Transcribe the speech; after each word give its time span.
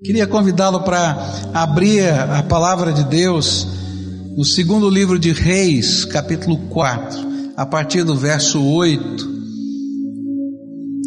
Queria 0.00 0.28
convidá-lo 0.28 0.84
para 0.84 1.50
abrir 1.52 2.08
a 2.08 2.40
palavra 2.44 2.92
de 2.92 3.02
Deus 3.02 3.66
no 4.36 4.44
segundo 4.44 4.88
livro 4.88 5.18
de 5.18 5.32
Reis, 5.32 6.04
capítulo 6.04 6.56
4, 6.68 7.18
a 7.56 7.66
partir 7.66 8.04
do 8.04 8.14
verso 8.14 8.62
8, 8.62 9.28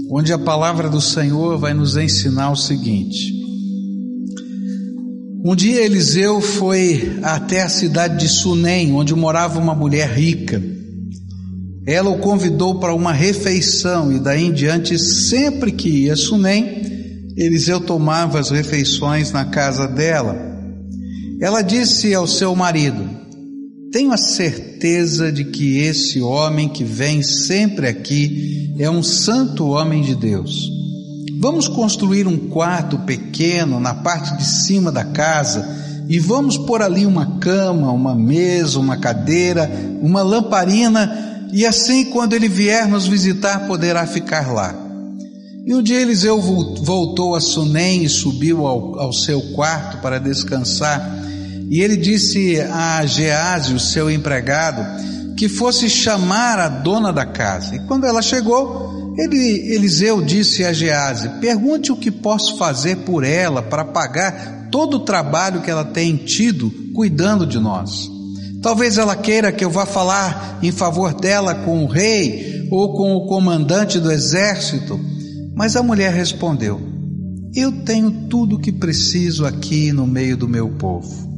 onde 0.09 0.33
a 0.33 0.37
palavra 0.37 0.89
do 0.89 0.99
Senhor 0.99 1.57
vai 1.57 1.73
nos 1.73 1.95
ensinar 1.95 2.51
o 2.51 2.55
seguinte. 2.57 3.31
Um 5.45 5.55
dia 5.55 5.85
Eliseu 5.85 6.41
foi 6.41 7.17
até 7.23 7.61
a 7.61 7.69
cidade 7.69 8.19
de 8.19 8.27
Sunem, 8.27 8.91
onde 8.91 9.15
morava 9.15 9.57
uma 9.57 9.73
mulher 9.73 10.09
rica. 10.09 10.61
Ela 11.87 12.09
o 12.09 12.19
convidou 12.19 12.77
para 12.77 12.93
uma 12.93 13.13
refeição 13.13 14.11
e 14.11 14.19
daí 14.19 14.47
em 14.47 14.51
diante, 14.51 14.99
sempre 14.99 15.71
que 15.71 15.87
ia 15.87 16.11
a 16.11 16.17
Sunem, 16.17 16.90
Eliseu 17.35 17.79
tomava 17.79 18.39
as 18.39 18.49
refeições 18.49 19.31
na 19.31 19.45
casa 19.45 19.87
dela. 19.87 20.35
Ela 21.39 21.61
disse 21.61 22.13
ao 22.13 22.27
seu 22.27 22.55
marido: 22.55 23.09
Tenho 23.91 24.11
a 24.11 24.17
certeza 24.17 25.31
de 25.31 25.45
que 25.45 25.79
esse 25.79 26.21
homem 26.21 26.69
que 26.69 26.83
vem 26.83 27.21
sempre 27.23 27.87
aqui 27.87 28.75
é 28.77 28.89
um 28.89 29.03
santo 29.03 29.67
homem 29.67 30.01
de 30.01 30.15
Deus. 30.15 30.69
Vamos 31.39 31.67
construir 31.67 32.27
um 32.27 32.37
quarto 32.49 32.99
pequeno 32.99 33.79
na 33.79 33.95
parte 33.95 34.37
de 34.37 34.45
cima 34.45 34.91
da 34.91 35.03
casa 35.03 35.67
e 36.07 36.19
vamos 36.19 36.57
pôr 36.57 36.81
ali 36.81 37.05
uma 37.05 37.39
cama, 37.39 37.91
uma 37.91 38.13
mesa, 38.13 38.79
uma 38.79 38.97
cadeira, 38.97 39.69
uma 40.01 40.21
lamparina 40.21 41.31
e 41.51 41.65
assim, 41.65 42.05
quando 42.05 42.33
ele 42.33 42.47
vier 42.47 42.87
nos 42.87 43.07
visitar, 43.07 43.67
poderá 43.67 44.07
ficar 44.07 44.53
lá. 44.53 44.80
E 45.63 45.75
um 45.75 45.81
dia 45.81 46.01
Eliseu 46.01 46.41
voltou 46.41 47.35
a 47.35 47.39
Sunem 47.39 48.03
e 48.03 48.09
subiu 48.09 48.65
ao, 48.65 48.99
ao 48.99 49.13
seu 49.13 49.39
quarto 49.53 49.99
para 50.01 50.19
descansar. 50.19 51.19
E 51.69 51.81
ele 51.81 51.95
disse 51.95 52.59
a 52.59 53.05
Gease, 53.05 53.73
o 53.73 53.79
seu 53.79 54.09
empregado, 54.09 55.35
que 55.37 55.47
fosse 55.47 55.87
chamar 55.87 56.57
a 56.57 56.67
dona 56.67 57.13
da 57.13 57.25
casa. 57.25 57.75
E 57.75 57.79
quando 57.81 58.05
ela 58.05 58.21
chegou, 58.23 59.13
ele, 59.17 59.73
Eliseu 59.73 60.21
disse 60.21 60.65
a 60.65 60.73
Gease: 60.73 61.29
Pergunte 61.39 61.91
o 61.91 61.95
que 61.97 62.09
posso 62.09 62.57
fazer 62.57 62.97
por 62.97 63.23
ela 63.23 63.61
para 63.61 63.85
pagar 63.85 64.67
todo 64.71 64.95
o 64.95 65.05
trabalho 65.05 65.61
que 65.61 65.69
ela 65.69 65.85
tem 65.85 66.15
tido 66.17 66.71
cuidando 66.93 67.45
de 67.45 67.59
nós. 67.59 68.09
Talvez 68.61 68.97
ela 68.97 69.15
queira 69.15 69.51
que 69.51 69.63
eu 69.63 69.69
vá 69.69 69.85
falar 69.85 70.59
em 70.61 70.71
favor 70.71 71.13
dela 71.13 71.53
com 71.53 71.83
o 71.83 71.87
rei 71.87 72.67
ou 72.71 72.93
com 72.93 73.15
o 73.15 73.27
comandante 73.27 73.99
do 73.99 74.11
exército. 74.11 74.99
Mas 75.55 75.75
a 75.75 75.83
mulher 75.83 76.13
respondeu: 76.13 76.79
Eu 77.55 77.83
tenho 77.83 78.27
tudo 78.29 78.55
o 78.55 78.59
que 78.59 78.71
preciso 78.71 79.45
aqui 79.45 79.91
no 79.91 80.07
meio 80.07 80.37
do 80.37 80.47
meu 80.47 80.69
povo. 80.77 81.29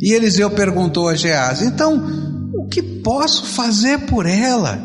E 0.00 0.12
Eliseu 0.12 0.50
perguntou 0.50 1.08
a 1.08 1.14
Geás: 1.14 1.62
Então, 1.62 2.50
o 2.54 2.66
que 2.68 2.82
posso 2.82 3.44
fazer 3.44 4.06
por 4.06 4.26
ela? 4.26 4.78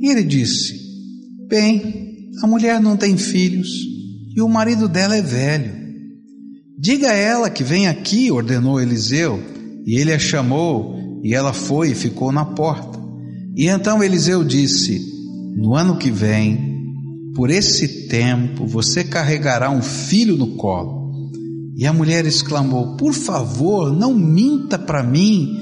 E 0.00 0.10
ele 0.10 0.22
disse: 0.22 0.74
Bem, 1.48 2.30
a 2.42 2.46
mulher 2.46 2.80
não 2.80 2.96
tem 2.96 3.16
filhos 3.16 3.68
e 4.34 4.40
o 4.40 4.48
marido 4.48 4.88
dela 4.88 5.16
é 5.16 5.22
velho. 5.22 5.82
Diga 6.78 7.10
a 7.10 7.14
ela 7.14 7.50
que 7.50 7.62
vem 7.62 7.86
aqui, 7.86 8.30
ordenou 8.30 8.80
Eliseu. 8.80 9.40
E 9.86 9.96
ele 10.00 10.12
a 10.12 10.18
chamou, 10.18 11.20
e 11.22 11.34
ela 11.34 11.52
foi 11.52 11.90
e 11.90 11.94
ficou 11.94 12.32
na 12.32 12.44
porta. 12.44 12.98
E 13.54 13.66
então 13.68 14.02
Eliseu 14.02 14.42
disse: 14.42 15.00
No 15.56 15.74
ano 15.74 15.98
que 15.98 16.10
vem, 16.10 16.71
por 17.34 17.50
esse 17.50 18.08
tempo, 18.08 18.66
você 18.66 19.02
carregará 19.02 19.70
um 19.70 19.82
filho 19.82 20.36
no 20.36 20.56
colo. 20.56 21.30
E 21.76 21.86
a 21.86 21.92
mulher 21.92 22.26
exclamou: 22.26 22.96
Por 22.96 23.14
favor, 23.14 23.92
não 23.92 24.14
minta 24.14 24.78
para 24.78 25.02
mim. 25.02 25.58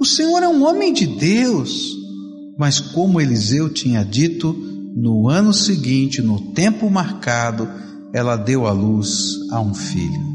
O 0.00 0.04
Senhor 0.04 0.42
é 0.42 0.48
um 0.48 0.64
homem 0.64 0.92
de 0.92 1.06
Deus. 1.06 1.92
Mas 2.58 2.80
como 2.80 3.20
Eliseu 3.20 3.72
tinha 3.72 4.04
dito, 4.04 4.52
no 4.96 5.28
ano 5.28 5.52
seguinte, 5.52 6.20
no 6.20 6.52
tempo 6.52 6.90
marcado, 6.90 7.68
ela 8.12 8.36
deu 8.36 8.66
à 8.66 8.72
luz 8.72 9.36
a 9.50 9.60
um 9.60 9.72
filho. 9.72 10.32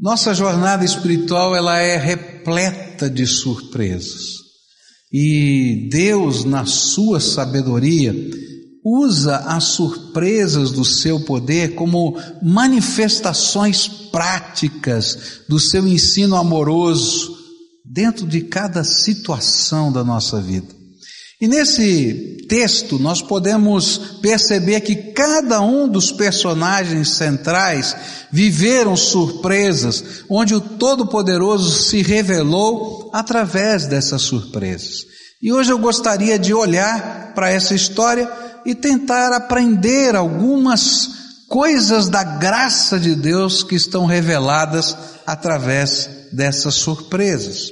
Nossa 0.00 0.34
jornada 0.34 0.84
espiritual 0.84 1.54
ela 1.54 1.78
é 1.78 1.96
repleta 1.96 3.08
de 3.08 3.26
surpresas. 3.26 4.36
E 5.12 5.88
Deus, 5.90 6.44
na 6.44 6.66
sua 6.66 7.20
sabedoria, 7.20 8.14
usa 8.88 9.38
as 9.38 9.64
surpresas 9.64 10.70
do 10.70 10.84
seu 10.84 11.18
poder 11.18 11.74
como 11.74 12.16
manifestações 12.40 13.88
práticas 13.88 15.40
do 15.48 15.58
seu 15.58 15.88
ensino 15.88 16.36
amoroso 16.36 17.36
dentro 17.84 18.24
de 18.24 18.42
cada 18.42 18.84
situação 18.84 19.90
da 19.90 20.04
nossa 20.04 20.40
vida. 20.40 20.68
E 21.40 21.48
nesse 21.48 22.46
texto 22.48 22.96
nós 22.96 23.20
podemos 23.20 23.98
perceber 24.22 24.80
que 24.82 24.94
cada 24.94 25.60
um 25.60 25.88
dos 25.88 26.12
personagens 26.12 27.08
centrais 27.08 27.96
viveram 28.30 28.96
surpresas, 28.96 30.22
onde 30.30 30.54
o 30.54 30.60
Todo-Poderoso 30.60 31.82
se 31.82 32.02
revelou 32.02 33.10
através 33.12 33.86
dessas 33.86 34.22
surpresas. 34.22 35.04
E 35.42 35.52
hoje 35.52 35.72
eu 35.72 35.78
gostaria 35.78 36.38
de 36.38 36.54
olhar 36.54 37.34
para 37.34 37.50
essa 37.50 37.74
história 37.74 38.45
e 38.66 38.74
tentar 38.74 39.32
aprender 39.32 40.16
algumas 40.16 41.08
coisas 41.48 42.08
da 42.08 42.24
graça 42.24 42.98
de 42.98 43.14
Deus 43.14 43.62
que 43.62 43.76
estão 43.76 44.04
reveladas 44.04 44.96
através 45.24 46.10
dessas 46.32 46.74
surpresas. 46.74 47.70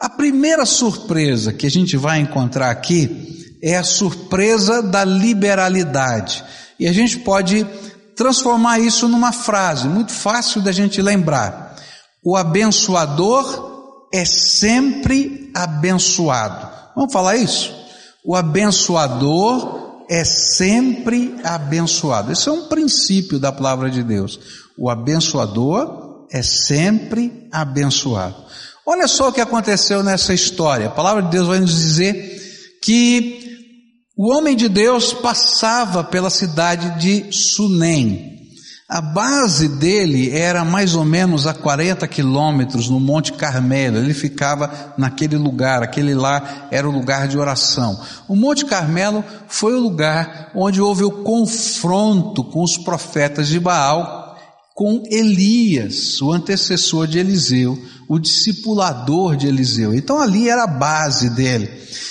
A 0.00 0.08
primeira 0.08 0.64
surpresa 0.64 1.52
que 1.52 1.66
a 1.66 1.70
gente 1.70 1.96
vai 1.96 2.20
encontrar 2.20 2.70
aqui 2.70 3.58
é 3.62 3.76
a 3.76 3.82
surpresa 3.82 4.82
da 4.82 5.04
liberalidade. 5.04 6.44
E 6.78 6.86
a 6.86 6.92
gente 6.92 7.18
pode 7.18 7.66
transformar 8.14 8.78
isso 8.78 9.08
numa 9.08 9.32
frase 9.32 9.88
muito 9.88 10.12
fácil 10.12 10.60
da 10.60 10.70
gente 10.70 11.02
lembrar. 11.02 11.74
O 12.22 12.36
abençoador 12.36 14.08
é 14.12 14.24
sempre 14.24 15.50
abençoado. 15.54 16.68
Vamos 16.94 17.12
falar 17.12 17.36
isso? 17.36 17.74
O 18.24 18.36
abençoador 18.36 19.83
é 20.08 20.24
sempre 20.24 21.34
abençoado. 21.44 22.32
Esse 22.32 22.48
é 22.48 22.52
um 22.52 22.68
princípio 22.68 23.38
da 23.38 23.52
palavra 23.52 23.90
de 23.90 24.02
Deus. 24.02 24.38
O 24.78 24.90
abençoador 24.90 26.26
é 26.30 26.42
sempre 26.42 27.48
abençoado. 27.52 28.36
Olha 28.86 29.08
só 29.08 29.28
o 29.28 29.32
que 29.32 29.40
aconteceu 29.40 30.02
nessa 30.02 30.34
história. 30.34 30.86
A 30.86 30.90
palavra 30.90 31.22
de 31.22 31.30
Deus 31.30 31.46
vai 31.46 31.60
nos 31.60 31.74
dizer 31.74 32.78
que 32.82 33.40
o 34.16 34.32
homem 34.32 34.54
de 34.54 34.68
Deus 34.68 35.12
passava 35.12 36.04
pela 36.04 36.30
cidade 36.30 37.00
de 37.00 37.32
Sunem. 37.32 38.33
A 38.86 39.00
base 39.00 39.66
dele 39.66 40.30
era 40.30 40.62
mais 40.62 40.94
ou 40.94 41.06
menos 41.06 41.46
a 41.46 41.54
40 41.54 42.06
quilômetros 42.06 42.90
no 42.90 43.00
Monte 43.00 43.32
Carmelo. 43.32 43.96
Ele 43.96 44.12
ficava 44.12 44.92
naquele 44.98 45.36
lugar, 45.36 45.82
aquele 45.82 46.14
lá 46.14 46.68
era 46.70 46.86
o 46.86 46.92
lugar 46.92 47.26
de 47.26 47.38
oração. 47.38 47.98
O 48.28 48.36
Monte 48.36 48.66
Carmelo 48.66 49.24
foi 49.48 49.74
o 49.74 49.80
lugar 49.80 50.50
onde 50.54 50.82
houve 50.82 51.02
o 51.02 51.10
confronto 51.10 52.44
com 52.44 52.62
os 52.62 52.76
profetas 52.76 53.48
de 53.48 53.58
Baal 53.58 54.22
com 54.74 55.02
Elias, 55.08 56.20
o 56.20 56.32
antecessor 56.32 57.06
de 57.06 57.18
Eliseu, 57.18 57.80
o 58.06 58.18
discipulador 58.18 59.34
de 59.34 59.46
Eliseu. 59.46 59.94
Então 59.94 60.20
ali 60.20 60.48
era 60.50 60.64
a 60.64 60.66
base 60.66 61.30
dele. 61.30 61.70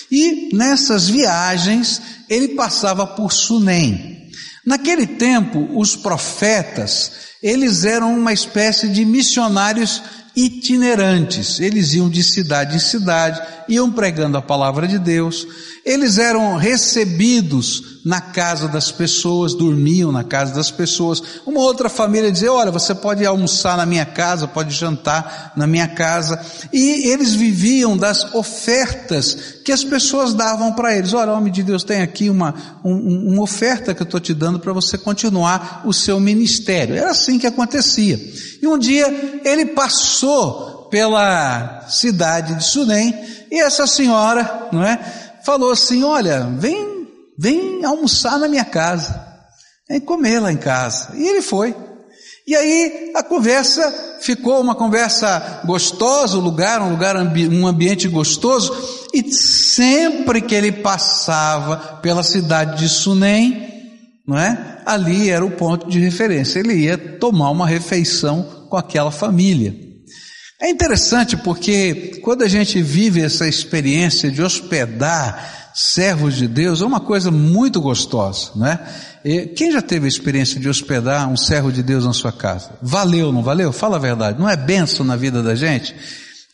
E 0.10 0.56
nessas 0.56 1.08
viagens 1.08 2.02
ele 2.28 2.50
passava 2.50 3.06
por 3.06 3.32
Sunem. 3.32 4.23
Naquele 4.66 5.06
tempo, 5.06 5.68
os 5.78 5.96
profetas, 5.96 7.12
eles 7.42 7.84
eram 7.84 8.18
uma 8.18 8.32
espécie 8.32 8.88
de 8.88 9.04
missionários 9.04 10.02
itinerantes. 10.36 11.60
Eles 11.60 11.94
iam 11.94 12.10
de 12.10 12.24
cidade 12.24 12.76
em 12.76 12.80
cidade, 12.80 13.42
iam 13.68 13.92
pregando 13.92 14.38
a 14.38 14.42
palavra 14.42 14.88
de 14.88 14.98
Deus. 14.98 15.48
Eles 15.86 16.18
eram 16.18 16.56
recebidos 16.56 18.00
na 18.06 18.22
casa 18.22 18.70
das 18.70 18.90
pessoas, 18.90 19.54
dormiam 19.54 20.14
na 20.14 20.24
casa 20.24 20.54
das 20.54 20.72
pessoas. 20.72 21.22
Uma 21.46 21.60
outra 21.60 21.90
família 21.90 22.32
dizia: 22.32 22.52
Olha, 22.52 22.72
você 22.72 22.96
pode 22.96 23.26
almoçar 23.26 23.76
na 23.76 23.86
minha 23.86 24.06
casa, 24.06 24.48
pode 24.48 24.74
jantar 24.74 25.52
na 25.58 25.68
minha 25.68 25.88
casa. 25.88 26.40
E 26.72 27.10
eles 27.10 27.34
viviam 27.34 27.98
das 27.98 28.34
ofertas 28.34 29.58
que 29.64 29.74
as 29.74 29.84
pessoas 29.84 30.34
davam 30.34 30.74
para 30.74 30.96
eles. 30.98 31.14
Olha, 31.14 31.34
homem 31.34 31.52
de 31.52 31.64
Deus, 31.64 31.84
tem 31.84 32.02
aqui 32.02 32.30
uma, 32.30 32.54
um, 32.84 33.34
uma 33.34 33.42
oferta 33.42 33.94
que 33.94 34.02
eu 34.02 34.06
estou 34.06 34.22
te 34.22 34.34
dando 34.34 34.60
para 34.60 34.72
você 34.72 34.98
continuar 34.98 35.82
o 35.86 35.94
seu 35.94 36.18
ministério. 36.18 36.96
Era 36.96 37.12
assim 37.12 37.38
que 37.38 37.48
acontecia. 37.48 38.18
E 38.64 38.68
um 38.68 38.80
dia 38.80 39.42
ele 39.44 39.68
passou 39.68 40.88
pela 40.90 41.86
cidade 41.88 42.56
de 42.56 42.64
Sunem 42.64 43.14
e 43.52 43.60
essa 43.60 43.86
senhora, 43.86 44.70
não 44.72 44.84
é, 44.84 44.98
falou 45.44 45.72
assim: 45.72 46.04
Olha, 46.04 46.48
vem 46.58 46.94
Vem 47.38 47.84
almoçar 47.84 48.38
na 48.38 48.48
minha 48.48 48.66
casa. 48.66 49.28
Vem 49.90 50.00
comer 50.00 50.40
lá 50.40 50.52
em 50.52 50.58
casa. 50.58 51.10
E 51.16 51.28
ele 51.28 51.42
foi. 51.42 51.76
E 52.46 52.56
aí 52.56 53.12
a 53.16 53.24
conversa 53.24 54.18
ficou 54.22 54.60
uma 54.60 54.76
conversa 54.76 55.62
gostosa, 55.66 56.38
o 56.38 56.42
lugar, 56.42 56.82
um 56.82 56.92
lugar, 56.92 57.16
um 57.16 57.68
ambiente 57.68 58.08
gostoso, 58.08 58.74
e 59.14 59.32
sempre 59.32 60.42
que 60.42 60.54
ele 60.54 60.72
passava 60.72 62.00
pela 62.02 62.22
cidade 62.22 62.80
de 62.80 62.90
Sunem, 62.90 63.73
não 64.28 64.38
é? 64.38 64.82
Ali 64.86 65.30
era 65.30 65.46
o 65.46 65.52
ponto 65.52 65.90
de 65.90 66.00
referência. 66.00 66.60
Ele 66.60 66.74
ia 66.74 66.98
tomar 66.98 67.50
uma 67.52 67.68
refeição 67.68 68.44
com 68.70 68.78
aquela 68.78 69.12
família. 69.12 69.76
É 70.62 70.70
interessante 70.70 71.36
porque 71.36 72.22
quando 72.24 72.44
a 72.44 72.48
gente 72.48 72.82
vive 72.82 73.22
essa 73.22 73.48
experiência 73.48 74.32
de 74.32 74.42
hospedar 74.42 75.72
servos 75.76 76.36
de 76.36 76.48
Deus, 76.48 76.82
é 76.82 76.86
uma 76.86 77.00
coisa 77.00 77.30
muito 77.32 77.82
gostosa, 77.82 78.52
não 78.56 78.68
é? 78.68 78.80
Quem 79.56 79.72
já 79.72 79.82
teve 79.82 80.06
a 80.06 80.10
experiência 80.10 80.60
de 80.60 80.70
hospedar 80.70 81.30
um 81.30 81.36
servo 81.36 81.72
de 81.72 81.82
Deus 81.82 82.06
na 82.06 82.14
sua 82.14 82.32
casa? 82.32 82.78
Valeu, 82.82 83.32
não 83.32 83.42
valeu? 83.42 83.72
Fala 83.72 83.96
a 83.96 84.00
verdade. 84.00 84.40
Não 84.40 84.48
é 84.48 84.56
benção 84.56 85.06
na 85.06 85.16
vida 85.16 85.42
da 85.42 85.56
gente? 85.56 85.96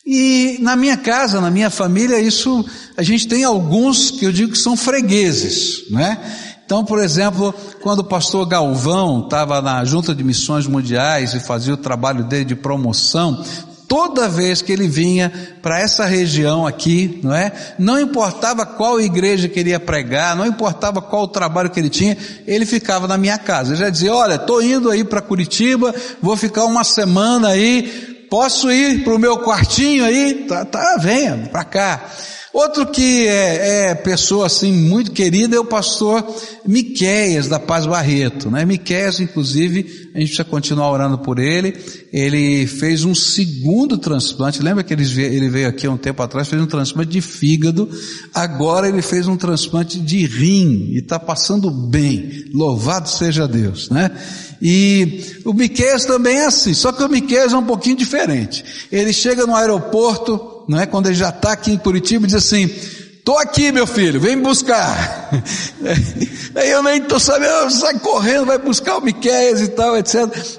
E 0.06 0.58
na 0.60 0.74
minha 0.74 0.96
casa, 0.96 1.40
na 1.40 1.50
minha 1.50 1.68
família, 1.68 2.18
isso, 2.18 2.64
a 2.96 3.02
gente 3.02 3.28
tem 3.28 3.44
alguns 3.44 4.10
que 4.10 4.24
eu 4.24 4.32
digo 4.32 4.52
que 4.52 4.58
são 4.58 4.76
fregueses, 4.76 5.90
né? 5.90 6.18
Então, 6.70 6.84
por 6.84 7.00
exemplo, 7.00 7.52
quando 7.82 7.98
o 7.98 8.04
pastor 8.04 8.46
Galvão 8.46 9.24
estava 9.24 9.60
na 9.60 9.84
Junta 9.84 10.14
de 10.14 10.22
Missões 10.22 10.68
Mundiais 10.68 11.34
e 11.34 11.40
fazia 11.40 11.74
o 11.74 11.76
trabalho 11.76 12.22
dele 12.22 12.44
de 12.44 12.54
promoção, 12.54 13.44
toda 13.88 14.28
vez 14.28 14.62
que 14.62 14.70
ele 14.70 14.86
vinha 14.86 15.32
para 15.60 15.80
essa 15.80 16.04
região 16.04 16.64
aqui, 16.64 17.18
não 17.24 17.34
é? 17.34 17.50
Não 17.76 17.98
importava 17.98 18.64
qual 18.64 19.00
igreja 19.00 19.48
queria 19.48 19.80
pregar, 19.80 20.36
não 20.36 20.46
importava 20.46 21.02
qual 21.02 21.24
o 21.24 21.28
trabalho 21.28 21.70
que 21.70 21.80
ele 21.80 21.90
tinha, 21.90 22.16
ele 22.46 22.64
ficava 22.64 23.08
na 23.08 23.18
minha 23.18 23.36
casa. 23.36 23.70
Ele 23.72 23.80
já 23.80 23.90
dizia: 23.90 24.14
Olha, 24.14 24.36
estou 24.36 24.62
indo 24.62 24.90
aí 24.90 25.02
para 25.02 25.20
Curitiba, 25.20 25.92
vou 26.22 26.36
ficar 26.36 26.66
uma 26.66 26.84
semana 26.84 27.48
aí, 27.48 28.26
posso 28.30 28.70
ir 28.70 29.02
para 29.02 29.16
o 29.16 29.18
meu 29.18 29.38
quartinho 29.38 30.04
aí? 30.04 30.46
Tá, 30.48 30.64
tá 30.64 30.98
venha 31.00 31.48
para 31.50 31.64
cá. 31.64 32.04
Outro 32.52 32.86
que 32.86 33.28
é, 33.28 33.90
é, 33.90 33.94
pessoa 33.94 34.46
assim 34.46 34.72
muito 34.72 35.12
querida 35.12 35.54
é 35.54 35.60
o 35.60 35.64
pastor 35.64 36.26
Miqueias 36.66 37.46
da 37.46 37.60
Paz 37.60 37.86
Barreto, 37.86 38.50
né? 38.50 38.64
Miqueias, 38.64 39.20
inclusive, 39.20 40.10
a 40.12 40.18
gente 40.18 40.28
precisa 40.28 40.44
continuar 40.44 40.90
orando 40.90 41.18
por 41.18 41.38
ele. 41.38 41.76
Ele 42.12 42.66
fez 42.66 43.04
um 43.04 43.14
segundo 43.14 43.96
transplante. 43.96 44.62
Lembra 44.62 44.82
que 44.82 44.92
ele 44.92 45.04
veio, 45.48 45.68
aqui 45.68 45.86
há 45.86 45.92
um 45.92 45.96
tempo 45.96 46.22
atrás, 46.24 46.48
fez 46.48 46.60
um 46.60 46.66
transplante 46.66 47.12
de 47.12 47.20
fígado. 47.20 47.88
Agora 48.34 48.88
ele 48.88 49.00
fez 49.00 49.28
um 49.28 49.36
transplante 49.36 50.00
de 50.00 50.26
rim 50.26 50.90
e 50.90 50.98
está 50.98 51.20
passando 51.20 51.70
bem. 51.70 52.46
Louvado 52.52 53.08
seja 53.08 53.46
Deus, 53.46 53.90
né? 53.90 54.10
E 54.60 55.40
o 55.44 55.54
Miqueias 55.54 56.04
também 56.04 56.36
é 56.36 56.46
assim, 56.46 56.74
só 56.74 56.92
que 56.92 57.02
o 57.02 57.08
Miqueias 57.08 57.52
é 57.52 57.56
um 57.56 57.64
pouquinho 57.64 57.96
diferente. 57.96 58.62
Ele 58.92 59.12
chega 59.12 59.46
no 59.46 59.54
aeroporto, 59.54 60.59
não 60.70 60.78
é? 60.78 60.86
Quando 60.86 61.06
ele 61.06 61.16
já 61.16 61.30
está 61.30 61.50
aqui 61.50 61.72
em 61.72 61.76
Curitiba, 61.76 62.28
diz 62.28 62.36
assim, 62.36 62.70
Tô 63.24 63.36
aqui, 63.36 63.72
meu 63.72 63.88
filho, 63.88 64.20
vem 64.20 64.36
me 64.36 64.42
buscar. 64.42 65.28
Aí 66.54 66.70
eu 66.70 66.80
nem 66.80 67.02
tô 67.02 67.18
sabendo, 67.18 67.70
sai 67.70 67.98
correndo, 67.98 68.46
vai 68.46 68.56
buscar 68.56 68.96
o 68.96 69.00
Miqueias 69.00 69.60
e 69.60 69.68
tal, 69.68 69.96
etc. 69.96 70.14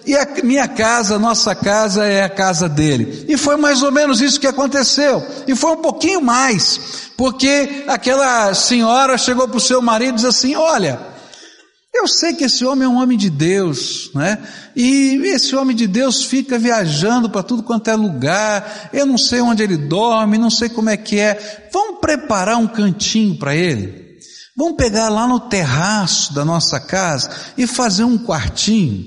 E 0.05 0.13
a 0.15 0.27
minha 0.43 0.67
casa, 0.67 1.15
a 1.15 1.19
nossa 1.19 1.55
casa 1.55 2.05
é 2.05 2.23
a 2.23 2.29
casa 2.29 2.67
dele. 2.67 3.25
E 3.29 3.37
foi 3.37 3.55
mais 3.55 3.81
ou 3.81 3.91
menos 3.91 4.19
isso 4.19 4.39
que 4.39 4.47
aconteceu. 4.47 5.25
E 5.47 5.55
foi 5.55 5.71
um 5.71 5.81
pouquinho 5.81 6.21
mais, 6.21 7.09
porque 7.15 7.85
aquela 7.87 8.53
senhora 8.53 9.17
chegou 9.17 9.47
para 9.47 9.57
o 9.57 9.61
seu 9.61 9.81
marido 9.81 10.11
e 10.11 10.15
disse 10.15 10.27
assim: 10.27 10.55
Olha, 10.55 10.99
eu 11.93 12.07
sei 12.07 12.33
que 12.33 12.45
esse 12.45 12.63
homem 12.63 12.85
é 12.85 12.87
um 12.87 13.01
homem 13.01 13.17
de 13.17 13.29
Deus, 13.29 14.11
né? 14.15 14.37
E 14.75 15.19
esse 15.25 15.55
homem 15.55 15.75
de 15.75 15.87
Deus 15.87 16.23
fica 16.23 16.57
viajando 16.57 17.29
para 17.29 17.43
tudo 17.43 17.63
quanto 17.63 17.89
é 17.89 17.95
lugar. 17.95 18.89
Eu 18.93 19.05
não 19.05 19.17
sei 19.17 19.41
onde 19.41 19.61
ele 19.61 19.75
dorme, 19.75 20.37
não 20.37 20.49
sei 20.49 20.69
como 20.69 20.89
é 20.89 20.95
que 20.95 21.19
é. 21.19 21.69
Vamos 21.71 21.99
preparar 21.99 22.57
um 22.57 22.67
cantinho 22.67 23.37
para 23.37 23.55
ele. 23.55 24.17
Vamos 24.55 24.77
pegar 24.77 25.09
lá 25.09 25.27
no 25.27 25.39
terraço 25.39 26.33
da 26.33 26.45
nossa 26.45 26.79
casa 26.79 27.29
e 27.57 27.67
fazer 27.67 28.05
um 28.05 28.17
quartinho. 28.17 29.05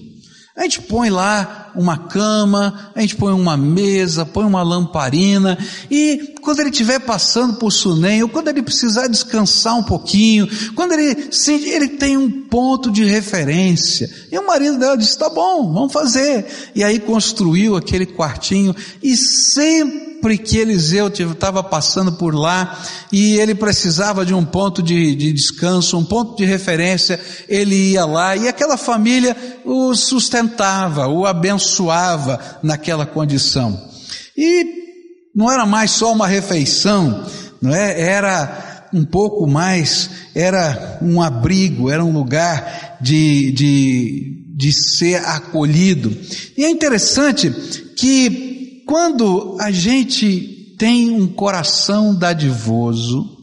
A 0.57 0.63
gente 0.63 0.83
põe 0.83 1.11
lá 1.11 1.64
uma 1.75 1.97
cama, 1.97 2.91
a 2.95 3.01
gente 3.01 3.17
põe 3.17 3.33
uma 3.33 3.57
mesa, 3.57 4.25
põe 4.25 4.45
uma 4.45 4.63
lamparina, 4.63 5.59
e 5.91 6.35
quando 6.41 6.61
ele 6.61 6.71
estiver 6.71 7.01
passando 7.01 7.55
por 7.55 7.71
Sunem, 7.71 8.23
ou 8.23 8.29
quando 8.29 8.49
ele 8.49 8.63
precisar 8.63 9.07
descansar 9.07 9.77
um 9.77 9.83
pouquinho, 9.83 10.49
quando 10.75 10.93
ele 10.93 11.29
ele 11.49 11.89
tem 11.89 12.17
um 12.17 12.31
ponto 12.31 12.91
de 12.91 13.05
referência. 13.05 14.11
E 14.31 14.39
o 14.39 14.47
marido 14.47 14.79
dela 14.79 14.97
disse: 14.97 15.19
tá 15.19 15.29
bom, 15.29 15.73
vamos 15.73 15.93
fazer. 15.93 16.47
E 16.75 16.85
aí 16.85 16.99
construiu 16.99 17.77
aquele 17.77 18.07
quartinho, 18.07 18.75
e 19.03 19.17
sempre 19.17 20.14
sempre 20.25 20.39
que 20.39 20.57
Eliseu 20.57 21.09
estava 21.09 21.63
passando 21.63 22.13
por 22.13 22.35
lá 22.35 22.83
e 23.13 23.39
ele 23.39 23.55
precisava 23.55 24.25
de 24.25 24.33
um 24.33 24.43
ponto 24.43 24.83
de, 24.83 25.15
de, 25.15 25.31
descanso, 25.35 25.99
um 25.99 26.05
ponto 26.05 26.35
de 26.35 26.47
referência, 26.47 27.21
ele 27.47 27.91
ia 27.91 28.07
lá 28.07 28.35
e 28.35 28.49
aquela 28.49 28.79
família 28.79 29.37
o 29.67 29.95
sustentava, 29.95 31.07
o 31.09 31.27
abençoava 31.27 32.41
naquela 32.63 33.05
condição. 33.05 33.79
E 34.35 34.65
não 35.35 35.53
era 35.53 35.67
mais 35.67 35.91
só 35.91 36.11
uma 36.11 36.27
refeição, 36.27 37.27
não 37.61 37.75
é? 37.75 38.01
Era 38.01 38.89
um 38.95 39.05
pouco 39.05 39.47
mais, 39.47 40.09
era 40.35 41.01
um 41.03 41.21
abrigo, 41.21 41.91
era 41.91 42.03
um 42.03 42.13
lugar 42.13 42.97
de, 42.99 43.53
de, 43.53 44.55
de 44.57 44.73
ser 44.73 45.17
acolhido. 45.17 46.17
E 46.57 46.65
é 46.65 46.71
interessante 46.71 47.51
que 47.95 48.54
quando 48.87 49.57
a 49.61 49.71
gente 49.71 50.77
tem 50.79 51.11
um 51.11 51.27
coração 51.27 52.15
dadivoso 52.15 53.37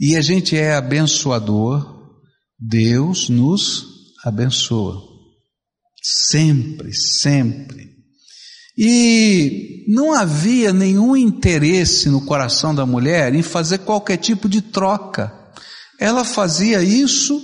e 0.00 0.16
a 0.16 0.20
gente 0.20 0.56
é 0.56 0.74
abençoador, 0.74 2.16
Deus 2.58 3.28
nos 3.28 3.84
abençoa. 4.24 5.02
Sempre, 6.02 6.94
sempre. 6.94 7.88
E 8.76 9.84
não 9.88 10.12
havia 10.12 10.72
nenhum 10.72 11.16
interesse 11.16 12.08
no 12.08 12.24
coração 12.24 12.74
da 12.74 12.86
mulher 12.86 13.34
em 13.34 13.42
fazer 13.42 13.78
qualquer 13.78 14.18
tipo 14.18 14.48
de 14.48 14.62
troca. 14.62 15.32
Ela 15.98 16.24
fazia 16.24 16.82
isso 16.82 17.42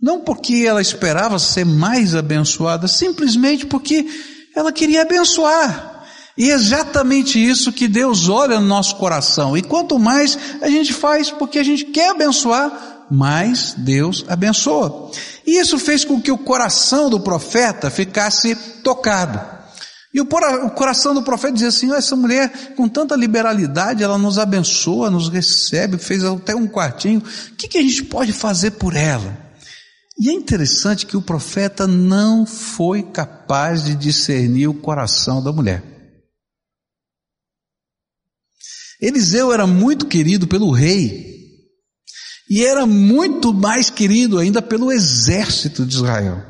não 0.00 0.24
porque 0.24 0.64
ela 0.66 0.80
esperava 0.80 1.38
ser 1.38 1.66
mais 1.66 2.14
abençoada, 2.14 2.88
simplesmente 2.88 3.66
porque 3.66 4.06
ela 4.54 4.72
queria 4.72 5.02
abençoar. 5.02 6.04
E 6.36 6.50
é 6.50 6.54
exatamente 6.54 7.38
isso 7.38 7.72
que 7.72 7.86
Deus 7.86 8.28
olha 8.28 8.58
no 8.58 8.66
nosso 8.66 8.96
coração. 8.96 9.56
E 9.56 9.62
quanto 9.62 9.98
mais 9.98 10.38
a 10.62 10.70
gente 10.70 10.92
faz 10.92 11.30
porque 11.30 11.58
a 11.58 11.62
gente 11.62 11.84
quer 11.86 12.10
abençoar, 12.10 13.06
mais 13.10 13.74
Deus 13.76 14.24
abençoa. 14.28 15.10
E 15.46 15.60
isso 15.60 15.78
fez 15.78 16.04
com 16.04 16.20
que 16.20 16.30
o 16.30 16.38
coração 16.38 17.10
do 17.10 17.20
profeta 17.20 17.90
ficasse 17.90 18.54
tocado. 18.82 19.60
E 20.12 20.20
o, 20.20 20.26
coração 20.26 21.14
do 21.14 21.22
profeta 21.22 21.52
dizia 21.52 21.68
assim: 21.68 21.92
essa 21.92 22.16
mulher, 22.16 22.74
com 22.76 22.88
tanta 22.88 23.14
liberalidade, 23.14 24.02
ela 24.02 24.18
nos 24.18 24.38
abençoa, 24.38 25.10
nos 25.10 25.28
recebe, 25.28 25.98
fez 25.98 26.24
até 26.24 26.54
um 26.54 26.66
quartinho. 26.66 27.20
O 27.20 27.54
que, 27.54 27.68
que 27.68 27.78
a 27.78 27.82
gente 27.82 28.04
pode 28.04 28.32
fazer 28.32 28.72
por 28.72 28.96
ela? 28.96 29.49
E 30.20 30.28
é 30.28 30.34
interessante 30.34 31.06
que 31.06 31.16
o 31.16 31.22
profeta 31.22 31.86
não 31.86 32.44
foi 32.44 33.02
capaz 33.02 33.84
de 33.84 33.94
discernir 33.94 34.68
o 34.68 34.74
coração 34.74 35.42
da 35.42 35.50
mulher. 35.50 35.82
Eliseu 39.00 39.50
era 39.50 39.66
muito 39.66 40.04
querido 40.04 40.46
pelo 40.46 40.70
rei, 40.72 41.56
e 42.50 42.62
era 42.62 42.84
muito 42.84 43.54
mais 43.54 43.88
querido 43.88 44.38
ainda 44.38 44.60
pelo 44.60 44.92
exército 44.92 45.86
de 45.86 45.94
Israel. 45.94 46.44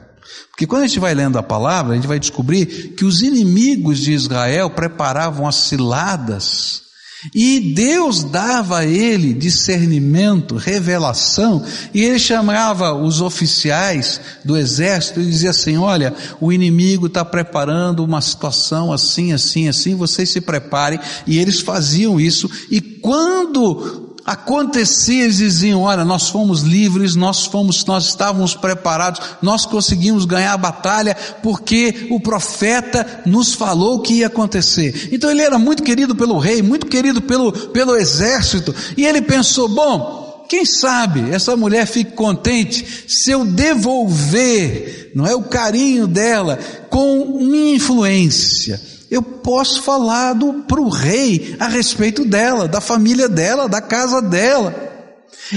Porque 0.51 0.67
quando 0.67 0.83
a 0.83 0.87
gente 0.89 0.99
vai 0.99 1.15
lendo 1.15 1.39
a 1.39 1.43
palavra, 1.43 1.93
a 1.93 1.95
gente 1.95 2.09
vai 2.09 2.19
descobrir 2.19 2.97
que 2.97 3.05
os 3.05 3.23
inimigos 3.23 4.01
de 4.01 4.13
Israel 4.13 4.69
preparavam 4.71 5.47
as 5.47 5.55
ciladas 5.55 6.90
e 7.35 7.75
Deus 7.75 8.25
dava 8.25 8.79
a 8.79 8.87
ele 8.87 9.35
discernimento, 9.35 10.57
revelação, 10.57 11.63
e 11.93 12.03
ele 12.03 12.19
chamava 12.19 12.95
os 12.95 13.21
oficiais 13.21 14.21
do 14.45 14.57
exército 14.57 15.21
e 15.21 15.27
dizia 15.27 15.51
assim: 15.51 15.77
Olha, 15.77 16.15
o 16.41 16.53
inimigo 16.53 17.07
está 17.07 17.25
preparando 17.25 18.03
uma 18.03 18.21
situação 18.21 18.93
assim, 18.93 19.33
assim, 19.33 19.69
assim, 19.69 19.95
vocês 19.95 20.31
se 20.31 20.41
preparem. 20.41 20.99
E 21.27 21.39
eles 21.39 21.61
faziam 21.61 22.19
isso, 22.19 22.51
e 22.71 22.81
quando 22.81 24.10
acontecia, 24.25 25.25
eles 25.25 25.39
diziam, 25.39 25.83
olha, 25.83 26.05
nós 26.05 26.29
fomos 26.29 26.63
livres, 26.63 27.17
nós 27.17 27.47
fomos, 27.47 27.85
nós 27.85 28.07
estávamos 28.07 28.55
preparados, 28.55 29.21
nós 29.43 29.67
conseguimos 29.67 30.25
ganhar 30.25 30.53
a 30.53 30.59
batalha, 30.59 31.17
porque 31.43 32.09
o 32.11 32.21
profeta 32.21 33.23
nos 33.27 33.55
falou 33.55 33.97
o 33.97 34.03
que 34.03 34.15
ia 34.15 34.27
acontecer. 34.27 35.09
Então 35.13 35.31
ele 35.31 35.43
era 35.43 35.59
muito 35.59 35.83
querido 35.83 36.15
pelo 36.15 36.39
rei, 36.39 36.63
muito 36.63 36.87
querido 36.87 37.23
pelo, 37.23 37.53
pelo 37.53 37.97
exército, 37.97 38.75
e 38.97 39.05
ele 39.05 39.23
pensou, 39.23 39.69
bom, 39.69 40.47
quem 40.49 40.65
sabe 40.65 41.31
essa 41.31 41.57
mulher 41.57 41.87
fique 41.87 42.11
contente 42.13 43.05
se 43.07 43.31
eu 43.31 43.45
devolver, 43.45 45.13
não 45.15 45.25
é 45.25 45.35
o 45.35 45.45
carinho 45.45 46.09
dela, 46.09 46.59
com 46.91 47.39
minha 47.41 47.77
influência. 47.77 48.90
Eu 49.11 49.23
posso 49.23 49.83
falar 49.83 50.37
para 50.69 50.81
o 50.81 50.89
rei 50.89 51.57
a 51.59 51.67
respeito 51.67 52.25
dela, 52.25 52.69
da 52.69 52.81
família 52.81 53.29
dela, 53.29 53.69
da 53.69 53.81
casa 53.81 54.23
dela. 54.23 54.89